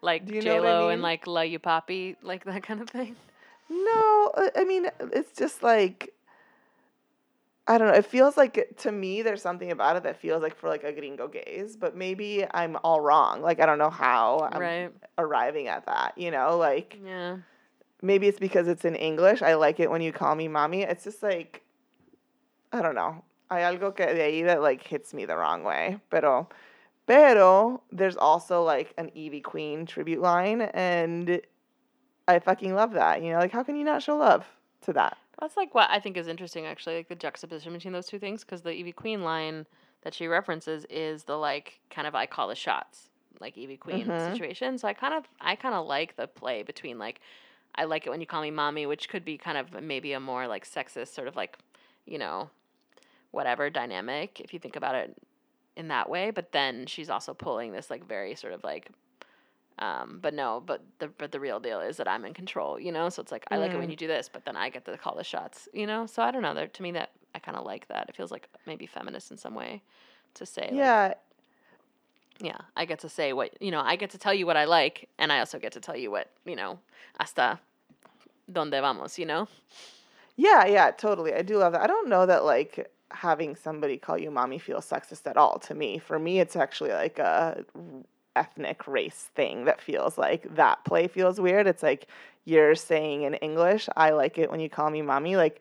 Like 0.00 0.26
Do 0.26 0.34
you 0.34 0.40
know 0.42 0.54
J 0.54 0.60
what 0.60 0.68
I 0.68 0.72
Lo 0.72 0.80
mean? 0.86 0.92
and 0.94 1.02
like 1.02 1.26
La 1.28 1.42
You 1.42 1.58
Poppy, 1.60 2.16
like 2.22 2.44
that 2.44 2.62
kind 2.64 2.80
of 2.80 2.90
thing. 2.90 3.14
No, 3.70 4.32
I- 4.36 4.50
I 4.56 4.64
mean 4.64 4.88
it's 5.12 5.32
just 5.38 5.62
like 5.62 6.12
I 7.68 7.78
don't 7.78 7.86
know. 7.86 7.94
It 7.94 8.06
feels 8.06 8.36
like 8.36 8.74
to 8.78 8.90
me 8.90 9.22
there's 9.22 9.40
something 9.40 9.70
about 9.70 9.94
it 9.96 10.02
that 10.02 10.16
feels 10.20 10.42
like 10.42 10.56
for 10.56 10.68
like 10.68 10.82
a 10.82 10.92
gringo 10.92 11.28
gaze, 11.28 11.76
but 11.76 11.96
maybe 11.96 12.44
I'm 12.50 12.76
all 12.82 13.00
wrong. 13.00 13.42
Like 13.42 13.60
I 13.60 13.66
don't 13.66 13.78
know 13.78 13.90
how 13.90 14.48
I'm 14.52 14.60
right. 14.60 14.90
arriving 15.18 15.68
at 15.68 15.86
that. 15.86 16.18
You 16.18 16.32
know, 16.32 16.56
like 16.58 16.98
Yeah. 17.04 17.36
Maybe 18.02 18.26
it's 18.26 18.38
because 18.40 18.66
it's 18.68 18.84
in 18.84 18.96
English. 18.96 19.42
I 19.42 19.54
like 19.54 19.78
it 19.80 19.90
when 19.90 20.02
you 20.02 20.12
call 20.12 20.34
me 20.34 20.48
mommy. 20.48 20.82
It's 20.82 21.04
just 21.04 21.22
like 21.22 21.62
I 22.72 22.82
don't 22.82 22.94
know. 22.94 23.22
Hay 23.50 23.60
algo 23.62 23.94
que 23.94 24.06
de 24.06 24.20
ahí 24.20 24.44
that 24.46 24.62
like 24.62 24.82
hits 24.82 25.14
me 25.14 25.24
the 25.24 25.36
wrong 25.36 25.62
way. 25.62 25.98
Pero 26.10 26.48
pero 27.06 27.82
there's 27.92 28.16
also 28.16 28.62
like 28.62 28.92
an 28.98 29.10
Ivy 29.16 29.40
Queen 29.40 29.86
tribute 29.86 30.20
line 30.20 30.62
and 30.62 31.40
I 32.26 32.38
fucking 32.38 32.74
love 32.74 32.92
that. 32.92 33.22
You 33.22 33.32
know, 33.32 33.38
like 33.38 33.52
how 33.52 33.62
can 33.62 33.76
you 33.76 33.84
not 33.84 34.02
show 34.02 34.16
love 34.16 34.46
to 34.82 34.92
that? 34.94 35.16
That's 35.40 35.56
like 35.56 35.74
what 35.74 35.90
I 35.90 35.98
think 35.98 36.16
is 36.16 36.28
interesting, 36.28 36.66
actually, 36.66 36.96
like 36.96 37.08
the 37.08 37.16
juxtaposition 37.16 37.72
between 37.72 37.92
those 37.92 38.06
two 38.06 38.18
things, 38.18 38.44
because 38.44 38.62
the 38.62 38.70
Ivy 38.70 38.92
Queen 38.92 39.22
line 39.22 39.66
that 40.02 40.14
she 40.14 40.28
references 40.28 40.86
is 40.88 41.24
the 41.24 41.36
like 41.36 41.80
kind 41.90 42.06
of 42.06 42.14
I 42.14 42.26
call 42.26 42.48
the 42.48 42.54
shots, 42.54 43.10
like 43.40 43.58
Ivy 43.58 43.76
Queen 43.76 44.06
Mhm. 44.06 44.32
situation. 44.32 44.78
So 44.78 44.88
I 44.88 44.94
kind 44.94 45.14
of 45.14 45.28
I 45.40 45.56
kind 45.56 45.74
of 45.74 45.86
like 45.86 46.16
the 46.16 46.28
play 46.28 46.62
between 46.62 46.98
like 46.98 47.20
I 47.74 47.84
like 47.84 48.06
it 48.06 48.10
when 48.10 48.20
you 48.20 48.26
call 48.26 48.42
me 48.42 48.50
mommy, 48.50 48.86
which 48.86 49.08
could 49.08 49.24
be 49.24 49.38
kind 49.38 49.58
of 49.58 49.82
maybe 49.82 50.12
a 50.12 50.20
more 50.20 50.46
like 50.46 50.66
sexist 50.68 51.08
sort 51.14 51.28
of 51.28 51.36
like 51.36 51.58
you 52.06 52.18
know 52.18 52.50
whatever 53.30 53.70
dynamic 53.70 54.40
if 54.40 54.52
you 54.52 54.58
think 54.58 54.76
about 54.76 54.94
it 54.94 55.16
in 55.76 55.88
that 55.88 56.08
way. 56.10 56.30
But 56.30 56.52
then 56.52 56.86
she's 56.86 57.08
also 57.10 57.34
pulling 57.34 57.72
this 57.72 57.90
like 57.90 58.06
very 58.06 58.34
sort 58.34 58.52
of 58.52 58.62
like 58.64 58.90
um, 59.78 60.18
but 60.22 60.34
no, 60.34 60.62
but 60.64 60.82
the 60.98 61.08
but 61.08 61.32
the 61.32 61.40
real 61.40 61.58
deal 61.58 61.80
is 61.80 61.96
that 61.96 62.06
I'm 62.06 62.24
in 62.24 62.34
control, 62.34 62.78
you 62.78 62.92
know. 62.92 63.08
So 63.08 63.22
it's 63.22 63.32
like 63.32 63.46
I 63.50 63.56
like 63.56 63.74
it 63.74 63.78
when 63.78 63.88
Mm. 63.88 63.92
you 63.92 63.96
do 63.96 64.06
this, 64.06 64.28
but 64.28 64.44
then 64.44 64.56
I 64.56 64.68
get 64.68 64.84
to 64.84 64.96
call 64.98 65.16
the 65.16 65.24
shots, 65.24 65.68
you 65.72 65.86
know. 65.86 66.06
So 66.06 66.22
I 66.22 66.30
don't 66.30 66.42
know. 66.42 66.54
There, 66.54 66.66
to 66.68 66.82
me, 66.82 66.92
that 66.92 67.10
I 67.34 67.38
kind 67.38 67.56
of 67.56 67.64
like 67.64 67.88
that. 67.88 68.08
It 68.08 68.14
feels 68.16 68.30
like 68.30 68.48
maybe 68.66 68.86
feminist 68.86 69.30
in 69.30 69.36
some 69.38 69.54
way 69.54 69.82
to 70.34 70.46
say, 70.46 70.72
like, 70.74 70.92
Yeah, 72.40 72.58
I 72.76 72.84
get 72.84 73.00
to 73.00 73.08
say 73.08 73.32
what 73.32 73.60
you 73.62 73.70
know. 73.70 73.80
I 73.80 73.96
get 73.96 74.10
to 74.10 74.18
tell 74.18 74.34
you 74.34 74.46
what 74.46 74.56
I 74.56 74.64
like, 74.64 75.08
and 75.18 75.32
I 75.32 75.38
also 75.40 75.58
get 75.58 75.72
to 75.72 75.80
tell 75.80 75.96
you 75.96 76.10
what 76.10 76.28
you 76.44 76.56
know. 76.56 76.78
Hasta 77.18 77.60
donde 78.50 78.72
vamos, 78.72 79.18
you 79.18 79.26
know. 79.26 79.48
yeah, 80.36 80.64
yeah, 80.66 80.90
totally. 80.90 81.34
I 81.34 81.42
do 81.42 81.58
love 81.58 81.72
that. 81.72 81.82
I 81.82 81.86
don't 81.86 82.08
know 82.08 82.26
that 82.26 82.44
like 82.44 82.90
having 83.10 83.54
somebody 83.54 83.98
call 83.98 84.18
you 84.18 84.30
mommy 84.30 84.58
feels 84.58 84.88
sexist 84.88 85.28
at 85.28 85.36
all 85.36 85.58
to 85.60 85.74
me. 85.74 85.98
For 85.98 86.18
me, 86.18 86.40
it's 86.40 86.56
actually 86.56 86.90
like 86.90 87.18
a 87.18 87.64
ethnic 88.34 88.86
race 88.88 89.30
thing 89.34 89.66
that 89.66 89.80
feels 89.80 90.16
like 90.16 90.54
that 90.54 90.84
play 90.84 91.06
feels 91.06 91.40
weird. 91.40 91.66
It's 91.66 91.82
like 91.82 92.06
you're 92.44 92.74
saying 92.74 93.22
in 93.22 93.34
English, 93.34 93.88
I 93.96 94.10
like 94.10 94.38
it 94.38 94.50
when 94.50 94.60
you 94.60 94.68
call 94.68 94.90
me 94.90 95.02
mommy. 95.02 95.36
Like, 95.36 95.60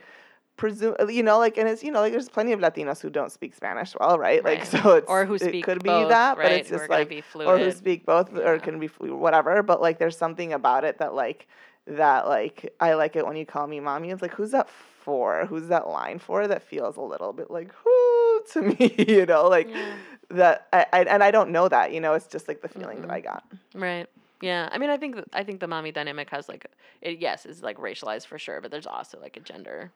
presume 0.58 0.96
uh, 1.00 1.08
you 1.08 1.24
know, 1.24 1.38
like, 1.40 1.58
and 1.58 1.68
it's 1.68 1.84
you 1.84 1.92
know, 1.92 2.00
like 2.02 2.12
there's 2.12 2.30
plenty 2.30 2.52
of 2.52 2.60
Latinos 2.60 3.02
who 3.02 3.10
don't 3.10 3.32
speak 3.32 3.56
Spanish 3.56 3.96
well, 4.00 4.18
right? 4.20 4.44
Like, 4.44 4.66
so 4.66 4.92
it's 4.96 5.10
Or 5.10 5.26
who 5.26 5.36
it 5.36 5.42
speak 5.42 5.66
could 5.66 5.82
be 5.84 5.90
both, 5.90 6.10
that, 6.10 6.36
but 6.36 6.46
right? 6.46 6.52
it's 6.54 6.70
Who 6.70 6.76
are 6.76 6.80
just 6.80 6.90
like 6.90 7.10
be 7.10 7.24
or 7.40 7.58
who 7.58 7.72
speak 7.72 8.06
both 8.06 8.36
or 8.38 8.60
can 8.60 8.80
be 8.80 8.88
whatever. 8.88 9.64
But 9.64 9.82
like, 9.82 9.98
there's 10.00 10.18
something 10.18 10.54
about 10.54 10.84
it 10.84 11.00
that 11.00 11.14
like 11.14 11.48
that 11.88 12.28
like 12.28 12.74
I 12.80 12.94
like 12.94 13.16
it 13.16 13.26
when 13.26 13.36
you 13.36 13.46
call 13.46 13.66
me 13.68 13.80
mommy. 13.80 14.12
It's 14.12 14.22
like 14.22 14.34
who's 14.34 14.52
that 14.52 14.70
for? 14.70 15.46
Who's 15.48 15.68
that 15.70 15.88
line 15.88 16.20
for? 16.20 16.48
That 16.48 16.62
feels 16.62 16.98
a 16.98 17.02
little 17.02 17.34
bit 17.34 17.50
like 17.50 17.74
who 17.74 18.42
to 18.54 18.62
me, 18.62 18.94
you 19.08 19.26
know, 19.26 19.48
like 19.48 19.70
Yeah. 19.70 19.94
that. 20.30 20.68
I, 20.74 20.86
I 20.94 21.04
and 21.04 21.24
I 21.24 21.32
don't 21.32 21.52
know 21.52 21.68
that, 21.68 21.92
you 21.92 22.00
know. 22.00 22.14
It's 22.14 22.28
just 22.28 22.48
like 22.48 22.62
the 22.62 22.70
feeling 22.70 23.02
that 23.02 23.12
I 23.12 23.20
got. 23.20 23.44
Right. 23.74 24.08
Yeah. 24.42 24.70
I 24.72 24.78
mean, 24.78 24.90
I 24.90 24.98
think 24.98 25.18
I 25.34 25.44
think 25.44 25.60
the 25.60 25.68
mommy 25.68 25.92
dynamic 25.92 26.30
has 26.30 26.48
like 26.48 26.66
it. 27.02 27.20
Yes, 27.20 27.46
is 27.46 27.64
like 27.64 27.78
racialized 27.78 28.28
for 28.28 28.38
sure, 28.38 28.62
but 28.62 28.70
there's 28.72 28.88
also 28.88 29.20
like 29.20 29.38
a 29.38 29.40
gender 29.40 29.92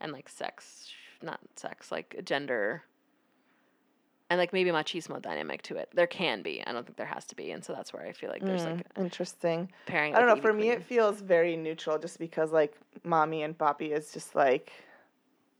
and 0.00 0.12
like 0.12 0.28
sex, 0.28 0.88
not 1.22 1.40
sex, 1.56 1.90
like 1.92 2.20
gender 2.24 2.84
and 4.30 4.38
like 4.38 4.52
maybe 4.52 4.70
machismo 4.70 5.20
dynamic 5.20 5.62
to 5.62 5.76
it. 5.76 5.88
There 5.94 6.06
can 6.06 6.42
be. 6.42 6.62
I 6.66 6.72
don't 6.72 6.84
think 6.84 6.96
there 6.96 7.06
has 7.06 7.24
to 7.26 7.34
be, 7.36 7.50
and 7.50 7.64
so 7.64 7.72
that's 7.72 7.92
where 7.92 8.06
I 8.06 8.12
feel 8.12 8.30
like 8.30 8.44
there's 8.44 8.64
like 8.66 8.86
Mm, 8.94 9.04
interesting. 9.04 9.72
pairing. 9.86 10.14
I 10.14 10.18
don't 10.20 10.28
know. 10.28 10.36
For 10.36 10.52
me, 10.52 10.70
it 10.70 10.82
feels 10.82 11.20
very 11.20 11.56
neutral, 11.56 11.98
just 11.98 12.18
because 12.18 12.52
like 12.52 12.76
mommy 13.04 13.42
and 13.42 13.56
papi 13.56 13.90
is 13.90 14.12
just 14.12 14.34
like, 14.34 14.72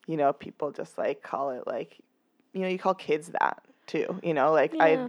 you 0.07 0.17
know, 0.17 0.33
people 0.33 0.71
just 0.71 0.99
like 0.99 1.23
call 1.23 1.51
it 1.51 1.67
like, 1.67 1.97
you 2.53 2.61
know, 2.61 2.69
you 2.69 2.79
call 2.79 2.95
kids 2.95 3.29
that 3.29 3.63
too. 3.87 4.21
You 4.23 4.35
know, 4.35 4.53
like 4.53 4.75
Yeah. 4.75 5.09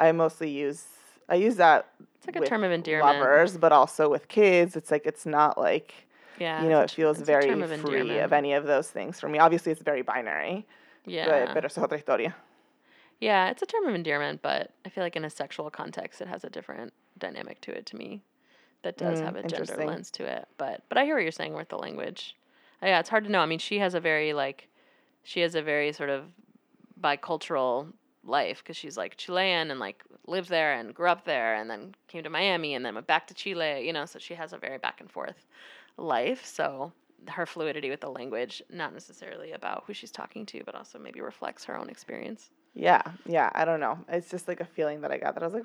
I, 0.00 0.08
I 0.08 0.12
mostly 0.12 0.50
use 0.50 0.86
I 1.28 1.36
use 1.36 1.56
that. 1.56 1.88
It's 2.16 2.26
like 2.26 2.36
a 2.44 2.48
term 2.48 2.64
of 2.64 2.72
endearment. 2.72 3.20
Lovers, 3.20 3.56
but 3.56 3.72
also 3.72 4.08
with 4.08 4.28
kids, 4.28 4.76
it's 4.76 4.90
like 4.90 5.06
it's 5.06 5.26
not 5.26 5.58
like 5.58 5.94
yeah, 6.38 6.62
you 6.62 6.68
know, 6.68 6.80
it 6.80 6.90
feels 6.90 7.18
very 7.20 7.50
of 7.50 7.70
free 7.80 8.18
of 8.18 8.32
any 8.32 8.52
of 8.52 8.64
those 8.64 8.90
things 8.90 9.20
for 9.20 9.28
me. 9.28 9.38
Obviously, 9.38 9.72
it's 9.72 9.82
very 9.82 10.02
binary. 10.02 10.66
Yeah. 11.04 11.46
But, 11.46 11.54
pero 11.54 11.66
es 11.66 11.76
otra 11.78 11.96
historia. 11.96 12.34
Yeah, 13.20 13.48
it's 13.50 13.62
a 13.62 13.66
term 13.66 13.86
of 13.86 13.94
endearment, 13.94 14.42
but 14.42 14.72
I 14.84 14.90
feel 14.90 15.02
like 15.02 15.16
in 15.16 15.24
a 15.24 15.30
sexual 15.30 15.70
context, 15.70 16.20
it 16.20 16.28
has 16.28 16.44
a 16.44 16.50
different 16.50 16.92
dynamic 17.16 17.60
to 17.62 17.70
it 17.70 17.86
to 17.86 17.96
me 17.96 18.22
that 18.82 18.98
does 18.98 19.20
Mm, 19.20 19.24
have 19.24 19.36
a 19.36 19.42
gender 19.42 19.76
lens 19.86 20.10
to 20.12 20.24
it. 20.24 20.46
But 20.58 20.82
but 20.88 20.98
I 20.98 21.04
hear 21.04 21.14
what 21.14 21.22
you're 21.22 21.32
saying 21.32 21.54
with 21.54 21.68
the 21.68 21.78
language. 21.78 22.36
Uh, 22.82 22.86
yeah, 22.86 23.00
it's 23.00 23.08
hard 23.08 23.24
to 23.24 23.30
know. 23.30 23.40
I 23.40 23.46
mean, 23.46 23.58
she 23.58 23.78
has 23.78 23.94
a 23.94 24.00
very 24.00 24.32
like, 24.32 24.68
she 25.22 25.40
has 25.40 25.54
a 25.54 25.62
very 25.62 25.92
sort 25.92 26.10
of 26.10 26.24
bicultural 27.00 27.92
life 28.22 28.58
because 28.58 28.76
she's 28.76 28.96
like 28.96 29.16
Chilean 29.16 29.70
and 29.70 29.80
like 29.80 30.02
lived 30.26 30.48
there 30.50 30.74
and 30.74 30.94
grew 30.94 31.08
up 31.08 31.24
there 31.24 31.54
and 31.54 31.70
then 31.70 31.94
came 32.08 32.22
to 32.22 32.30
Miami 32.30 32.74
and 32.74 32.84
then 32.84 32.94
went 32.94 33.06
back 33.06 33.26
to 33.28 33.34
Chile. 33.34 33.86
You 33.86 33.92
know, 33.92 34.04
so 34.04 34.18
she 34.18 34.34
has 34.34 34.52
a 34.52 34.58
very 34.58 34.78
back 34.78 35.00
and 35.00 35.10
forth 35.10 35.46
life. 35.96 36.44
So 36.44 36.92
her 37.28 37.46
fluidity 37.46 37.90
with 37.90 38.00
the 38.00 38.10
language, 38.10 38.62
not 38.70 38.92
necessarily 38.92 39.52
about 39.52 39.84
who 39.86 39.92
she's 39.94 40.10
talking 40.10 40.46
to, 40.46 40.62
but 40.64 40.74
also 40.74 40.98
maybe 40.98 41.20
reflects 41.20 41.64
her 41.64 41.76
own 41.76 41.88
experience. 41.88 42.50
Yeah, 42.74 43.02
yeah. 43.26 43.50
I 43.54 43.64
don't 43.64 43.80
know. 43.80 43.98
It's 44.08 44.30
just 44.30 44.48
like 44.48 44.60
a 44.60 44.64
feeling 44.66 45.00
that 45.00 45.10
I 45.10 45.16
got 45.18 45.34
that 45.34 45.42
I 45.42 45.46
was 45.46 45.54
like, 45.54 45.64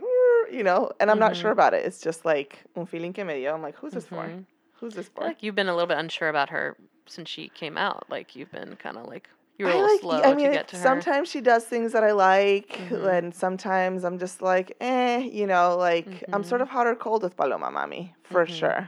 you 0.52 0.64
know, 0.64 0.92
and 1.00 1.12
I'm 1.12 1.20
not 1.20 1.34
Mm-hmm. 1.34 1.42
sure 1.42 1.52
about 1.52 1.74
it. 1.74 1.86
It's 1.86 2.02
just 2.02 2.24
like 2.26 2.64
un 2.76 2.86
feeling 2.86 3.14
que 3.14 3.24
me 3.26 3.36
dio. 3.36 3.54
I'm 3.54 3.62
like, 3.62 3.76
who's 3.76 3.94
this 3.94 4.08
for? 4.08 4.16
Mhm. 4.16 4.46
Who's 4.80 4.96
this 4.96 5.10
for? 5.10 5.24
like 5.26 5.44
you've 5.44 5.54
been 5.56 5.68
a 5.68 5.74
little 5.74 5.88
bit 5.88 5.98
unsure 6.00 6.30
about 6.30 6.50
her 6.50 6.76
since 7.08 7.30
she 7.30 7.50
came 7.50 7.78
out. 7.78 8.06
Like 8.10 8.36
you've 8.36 8.52
been 8.52 8.76
kind 8.78 8.98
of 8.98 9.08
like 9.08 9.30
you 9.60 9.66
were 9.66 9.72
a 9.72 9.76
little 9.76 9.90
like. 9.92 10.00
slow 10.02 10.22
I 10.24 10.34
mean, 10.34 10.48
to 10.48 10.52
get 10.54 10.68
to 10.70 10.78
her. 10.78 10.82
sometimes 10.82 11.30
she 11.30 11.42
does 11.42 11.66
things 11.66 11.92
that 11.94 12.04
I 12.04 12.14
like, 12.14 12.70
Mhm. 12.70 13.18
and 13.18 13.36
sometimes 13.36 14.04
I'm 14.04 14.18
just 14.18 14.42
like, 14.42 14.76
eh, 14.82 15.18
you 15.20 15.46
know, 15.46 15.78
like 15.78 16.24
I'm 16.34 16.44
sort 16.44 16.62
Mhm. 16.62 16.64
of 16.64 16.70
hot 16.70 16.88
or 16.88 16.96
cold 16.96 17.22
with 17.24 17.36
Paloma 17.38 17.68
Mami 17.70 18.14
for 18.24 18.46
Mhm. 18.46 18.50
sure. 18.50 18.88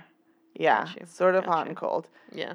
Yeah, 0.56 0.88
sort 1.06 1.36
of 1.36 1.46
got 1.46 1.54
hot 1.54 1.68
and 1.68 1.76
cold. 1.76 2.08
Yeah. 2.32 2.54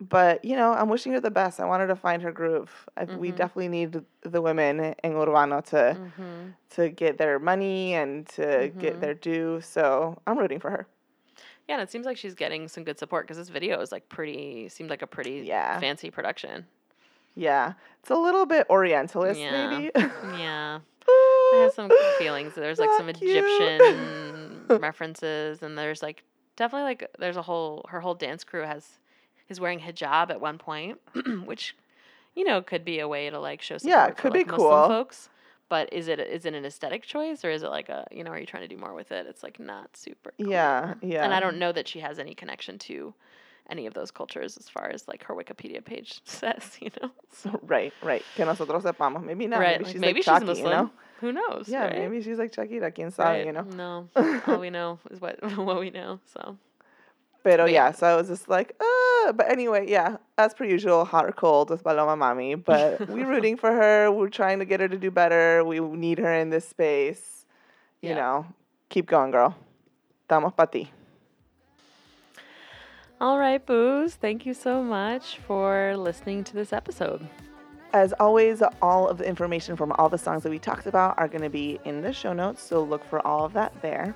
But 0.00 0.44
you 0.44 0.56
know, 0.56 0.72
I'm 0.72 0.88
wishing 0.88 1.12
her 1.12 1.20
the 1.20 1.30
best. 1.30 1.60
I 1.60 1.64
want 1.66 1.80
her 1.80 1.86
to 1.88 1.96
find 1.96 2.22
her 2.22 2.32
groove. 2.32 2.70
I, 2.96 3.04
We 3.04 3.30
definitely 3.30 3.68
need 3.68 4.02
the 4.22 4.42
women 4.42 4.94
in 5.04 5.12
Urbano 5.12 5.64
to 5.66 5.96
Mm-hmm. 5.98 6.48
to 6.70 6.88
get 6.90 7.16
their 7.18 7.38
money 7.38 7.94
and 7.94 8.26
to 8.30 8.72
get 8.78 8.96
Mhm. 8.96 9.00
their 9.00 9.14
due. 9.14 9.60
So 9.60 10.18
I'm 10.26 10.36
rooting 10.38 10.58
for 10.60 10.70
her. 10.70 10.86
Yeah, 11.68 11.76
and 11.76 11.82
it 11.82 11.90
seems 11.90 12.04
like 12.06 12.16
she's 12.16 12.34
getting 12.34 12.68
some 12.68 12.84
good 12.84 12.98
support 12.98 13.24
because 13.26 13.38
this 13.38 13.48
video 13.48 13.80
is 13.80 13.90
like 13.92 14.08
pretty. 14.08 14.68
Seemed 14.68 14.90
like 14.90 15.02
a 15.02 15.06
pretty 15.06 15.42
Yeah. 15.46 15.78
fancy 15.80 16.10
production. 16.10 16.66
Yeah. 17.36 17.72
It's 18.00 18.10
a 18.10 18.16
little 18.16 18.46
bit 18.46 18.66
Orientalist, 18.68 19.40
Yeah. 19.40 19.70
maybe. 19.70 19.90
Yeah. 20.38 20.80
I 21.08 21.60
have 21.64 21.72
some 21.72 21.90
feelings. 22.18 22.54
There's 22.54 22.78
like 22.78 22.90
some 22.96 23.10
cute. 23.12 23.30
Egyptian 23.36 24.66
references, 24.80 25.62
and 25.62 25.78
there's 25.78 26.02
like 26.02 26.24
definitely 26.56 26.84
like 26.84 27.10
there's 27.18 27.36
a 27.36 27.42
whole 27.42 27.84
her 27.88 28.00
whole 28.00 28.14
dance 28.14 28.44
crew 28.44 28.62
has 28.62 28.98
is 29.48 29.60
wearing 29.60 29.80
hijab 29.80 30.30
at 30.30 30.40
one 30.40 30.58
point, 30.58 31.00
which 31.44 31.76
you 32.34 32.44
know 32.44 32.62
could 32.62 32.84
be 32.84 32.98
a 33.00 33.08
way 33.08 33.30
to 33.30 33.38
like 33.38 33.62
show 33.62 33.78
support 33.78 33.90
Yeah, 33.90 34.06
it 34.06 34.16
for, 34.16 34.22
could 34.22 34.32
be 34.32 34.44
Muslim 34.44 34.58
cool. 34.60 34.88
folks. 34.88 35.28
But 35.68 35.92
is 35.92 36.08
it 36.08 36.20
is 36.20 36.44
it 36.44 36.54
an 36.54 36.64
aesthetic 36.64 37.02
choice 37.02 37.44
or 37.44 37.50
is 37.50 37.62
it 37.62 37.68
like 37.68 37.88
a 37.88 38.06
you 38.10 38.22
know 38.22 38.30
are 38.30 38.38
you 38.38 38.46
trying 38.46 38.68
to 38.68 38.74
do 38.74 38.76
more 38.80 38.94
with 38.94 39.12
it? 39.12 39.26
It's 39.26 39.42
like 39.42 39.58
not 39.58 39.96
super. 39.96 40.32
Yeah, 40.38 40.94
yeah. 41.00 41.24
And 41.24 41.32
I 41.34 41.40
don't 41.40 41.58
know 41.58 41.72
that 41.72 41.88
she 41.88 42.00
has 42.00 42.18
any 42.18 42.34
connection 42.34 42.78
to 42.80 43.14
any 43.70 43.86
of 43.86 43.94
those 43.94 44.10
cultures 44.10 44.56
as 44.58 44.68
far 44.68 44.88
as 44.90 45.06
like 45.08 45.24
her 45.24 45.34
Wikipedia 45.34 45.84
page 45.84 46.20
says. 46.24 46.76
You 46.80 46.90
know. 47.02 47.10
So, 47.32 47.58
right, 47.66 47.92
right. 48.02 48.24
Que 48.36 48.44
nosotros 48.44 48.82
sepamos. 48.84 49.24
Maybe 49.24 49.46
not. 49.46 49.60
right. 49.60 49.72
Maybe 49.80 49.84
like, 49.84 49.92
she's 49.92 50.00
maybe 50.00 50.18
like 50.20 50.24
she's 50.24 50.24
Chucky, 50.32 50.44
Muslim. 50.46 50.64
you 50.66 50.70
know? 50.70 50.90
Who 51.20 51.32
knows? 51.32 51.68
Yeah, 51.68 51.84
right? 51.86 51.98
maybe 51.98 52.20
she's 52.22 52.38
like 52.38 52.52
Shakira, 52.52 52.92
quien 52.94 53.10
sabe, 53.10 53.24
Right. 53.38 53.46
you 53.46 53.52
know? 53.52 53.62
No, 53.62 54.08
all 54.46 54.58
we 54.58 54.68
know 54.68 54.98
is 55.10 55.20
what 55.20 55.38
what 55.56 55.80
we 55.80 55.90
know. 55.90 56.18
So 56.26 56.58
But 57.42 57.60
yeah. 57.60 57.66
yeah, 57.66 57.92
so 57.92 58.06
I 58.06 58.16
was 58.16 58.28
just 58.28 58.48
like, 58.48 58.74
uh, 58.80 59.32
but 59.32 59.50
anyway, 59.50 59.86
yeah, 59.88 60.16
as 60.36 60.52
per 60.54 60.64
usual, 60.64 61.04
hot 61.06 61.24
or 61.24 61.32
cold 61.32 61.70
with 61.70 61.82
Paloma 61.84 62.16
Mami. 62.16 62.56
But 62.62 63.08
we're 63.08 63.26
rooting 63.28 63.56
for 63.56 63.70
her. 63.72 64.10
We're 64.10 64.28
trying 64.28 64.58
to 64.58 64.64
get 64.66 64.80
her 64.80 64.88
to 64.88 64.98
do 64.98 65.10
better. 65.10 65.64
We 65.64 65.80
need 65.80 66.18
her 66.18 66.32
in 66.34 66.50
this 66.50 66.68
space. 66.68 67.46
You 68.02 68.10
Yeah. 68.10 68.16
know, 68.16 68.46
keep 68.90 69.06
going, 69.06 69.30
girl. 69.30 69.54
Estamos 70.28 70.52
pa 70.56 70.66
ti. 70.66 70.90
All 73.24 73.38
right, 73.38 73.64
booze. 73.64 74.16
Thank 74.16 74.44
you 74.44 74.52
so 74.52 74.82
much 74.82 75.38
for 75.46 75.96
listening 75.96 76.44
to 76.44 76.52
this 76.52 76.74
episode. 76.74 77.26
As 77.94 78.12
always, 78.20 78.62
all 78.82 79.08
of 79.08 79.16
the 79.16 79.26
information 79.26 79.76
from 79.76 79.92
all 79.92 80.10
the 80.10 80.18
songs 80.18 80.42
that 80.42 80.50
we 80.50 80.58
talked 80.58 80.84
about 80.84 81.18
are 81.18 81.26
going 81.26 81.40
to 81.40 81.48
be 81.48 81.80
in 81.86 82.02
the 82.02 82.12
show 82.12 82.34
notes, 82.34 82.62
so 82.62 82.82
look 82.82 83.02
for 83.02 83.26
all 83.26 83.46
of 83.46 83.54
that 83.54 83.72
there. 83.80 84.14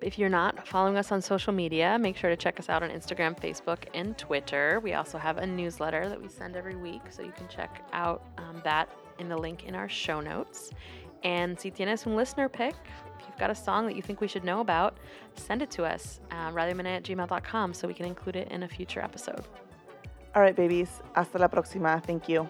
If 0.00 0.18
you're 0.18 0.30
not 0.30 0.66
following 0.66 0.96
us 0.96 1.12
on 1.12 1.20
social 1.20 1.52
media, 1.52 1.98
make 1.98 2.16
sure 2.16 2.30
to 2.30 2.36
check 2.36 2.58
us 2.58 2.70
out 2.70 2.82
on 2.82 2.88
Instagram, 2.88 3.38
Facebook, 3.38 3.80
and 3.92 4.16
Twitter. 4.16 4.80
We 4.82 4.94
also 4.94 5.18
have 5.18 5.36
a 5.36 5.46
newsletter 5.46 6.08
that 6.08 6.18
we 6.18 6.28
send 6.28 6.56
every 6.56 6.76
week, 6.76 7.02
so 7.10 7.20
you 7.20 7.32
can 7.32 7.48
check 7.48 7.82
out 7.92 8.24
um, 8.38 8.62
that 8.64 8.88
in 9.18 9.28
the 9.28 9.36
link 9.36 9.64
in 9.64 9.74
our 9.74 9.90
show 9.90 10.22
notes. 10.22 10.70
And 11.26 11.58
si 11.58 11.72
tienes 11.72 12.06
un 12.06 12.14
listener 12.14 12.48
pick, 12.48 12.76
if 13.18 13.26
you've 13.26 13.36
got 13.36 13.50
a 13.50 13.54
song 13.54 13.86
that 13.86 13.96
you 13.96 14.02
think 14.02 14.20
we 14.20 14.28
should 14.28 14.44
know 14.44 14.60
about, 14.60 14.96
send 15.34 15.60
it 15.60 15.72
to 15.72 15.84
us, 15.84 16.20
radiomenea 16.30 16.98
at 16.98 17.02
gmail.com, 17.02 17.74
so 17.74 17.88
we 17.88 17.94
can 17.94 18.06
include 18.06 18.36
it 18.36 18.48
in 18.52 18.62
a 18.62 18.68
future 18.68 19.00
episode. 19.00 19.44
All 20.36 20.42
right, 20.42 20.54
babies. 20.54 21.02
Hasta 21.16 21.38
la 21.38 21.48
próxima. 21.48 22.00
Thank 22.00 22.28
you. 22.28 22.46